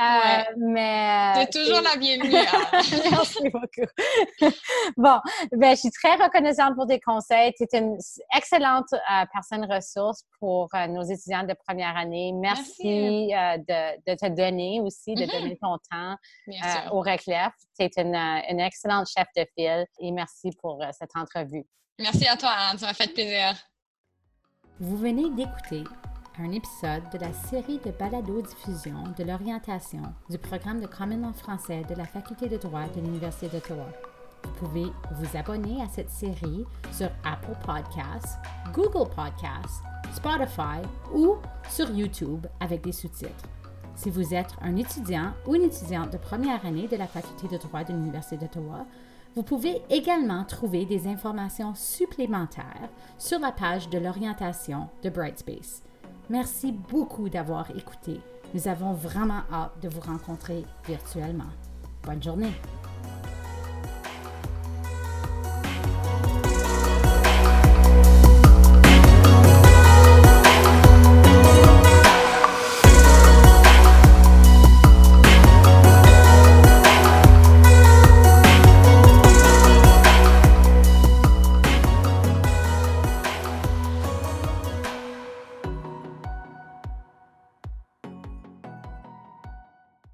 Euh, 0.00 0.42
mais. 0.58 1.32
C'est 1.34 1.60
toujours 1.60 1.80
la 1.80 1.96
bienvenue. 1.96 2.36
Hein. 2.36 2.80
Merci 3.10 3.50
beaucoup. 3.50 4.50
bon, 4.96 5.18
ben, 5.50 5.74
je 5.74 5.80
suis 5.80 5.90
très 5.90 6.14
reconnaissante 6.14 6.76
pour 6.76 6.86
tes 6.86 7.00
conseils. 7.00 7.52
Tu 7.56 7.64
es 7.64 7.78
une 7.78 7.98
excellente 8.36 8.92
euh, 8.92 9.24
personne 9.32 9.71
ressources 9.74 10.24
pour 10.38 10.68
euh, 10.74 10.86
nos 10.86 11.02
étudiants 11.02 11.44
de 11.44 11.54
première 11.66 11.96
année. 11.96 12.32
Merci, 12.32 13.34
euh, 13.34 13.58
de, 13.58 14.14
te 14.14 14.28
donner 14.28 14.80
aussi, 14.80 15.14
de 15.14 15.22
mm-hmm. 15.22 15.32
donner 15.32 15.58
ton 15.60 15.78
temps 15.90 16.16
euh, 16.48 16.90
au 16.90 17.00
Reclef. 17.00 17.52
Tu 17.78 17.84
es 17.84 17.90
une, 17.96 18.60
excellente 18.60 19.08
chef 19.08 19.26
de 19.36 19.46
file 19.56 19.86
et 20.00 20.10
merci 20.12 20.50
pour 20.60 20.82
cette 20.92 21.14
entrevue. 21.14 21.64
Merci 21.98 22.26
à 22.26 22.36
toi, 22.36 22.50
Anne. 22.50 22.78
Ça 22.78 22.86
m'a 22.86 22.94
fait 22.94 23.12
plaisir. 23.12 23.54
Vous 24.78 24.96
venez 24.96 25.30
d'écouter 25.30 25.84
un 26.38 26.50
épisode 26.50 27.08
de 27.12 27.18
la 27.18 27.32
série 27.32 27.78
de 27.78 27.90
balado-diffusion 27.90 29.04
de 29.16 29.24
l'orientation 29.24 30.02
du 30.30 30.38
programme 30.38 30.80
de 30.80 30.86
Common 30.86 31.18
Law 31.18 31.32
français 31.32 31.82
de 31.88 31.94
la 31.94 32.06
Faculté 32.06 32.48
de 32.48 32.56
droit 32.56 32.88
de 32.88 33.00
l'Université 33.00 33.48
d'Ottawa. 33.48 33.86
Vous 34.44 34.66
pouvez 34.66 34.86
vous 35.12 35.36
abonner 35.36 35.82
à 35.82 35.88
cette 35.88 36.10
série 36.10 36.64
sur 36.92 37.08
Apple 37.24 37.56
Podcasts, 37.64 38.38
Google 38.72 39.08
Podcasts, 39.14 39.82
Spotify 40.14 40.80
ou 41.14 41.36
sur 41.68 41.90
YouTube 41.90 42.46
avec 42.60 42.82
des 42.82 42.92
sous-titres. 42.92 43.48
Si 43.94 44.10
vous 44.10 44.34
êtes 44.34 44.54
un 44.62 44.76
étudiant 44.76 45.32
ou 45.46 45.54
une 45.54 45.62
étudiante 45.62 46.12
de 46.12 46.18
première 46.18 46.64
année 46.64 46.88
de 46.88 46.96
la 46.96 47.06
Faculté 47.06 47.48
de 47.48 47.58
droit 47.58 47.84
de 47.84 47.92
l'Université 47.92 48.36
d'Ottawa, 48.36 48.86
vous 49.34 49.42
pouvez 49.42 49.82
également 49.88 50.44
trouver 50.44 50.84
des 50.84 51.06
informations 51.06 51.74
supplémentaires 51.74 52.90
sur 53.18 53.38
la 53.38 53.52
page 53.52 53.88
de 53.88 53.98
l'orientation 53.98 54.88
de 55.02 55.10
Brightspace. 55.10 55.82
Merci 56.28 56.72
beaucoup 56.72 57.28
d'avoir 57.28 57.70
écouté. 57.70 58.20
Nous 58.54 58.68
avons 58.68 58.92
vraiment 58.92 59.42
hâte 59.50 59.80
de 59.80 59.88
vous 59.88 60.00
rencontrer 60.00 60.64
virtuellement. 60.86 61.50
Bonne 62.04 62.22
journée. 62.22 62.52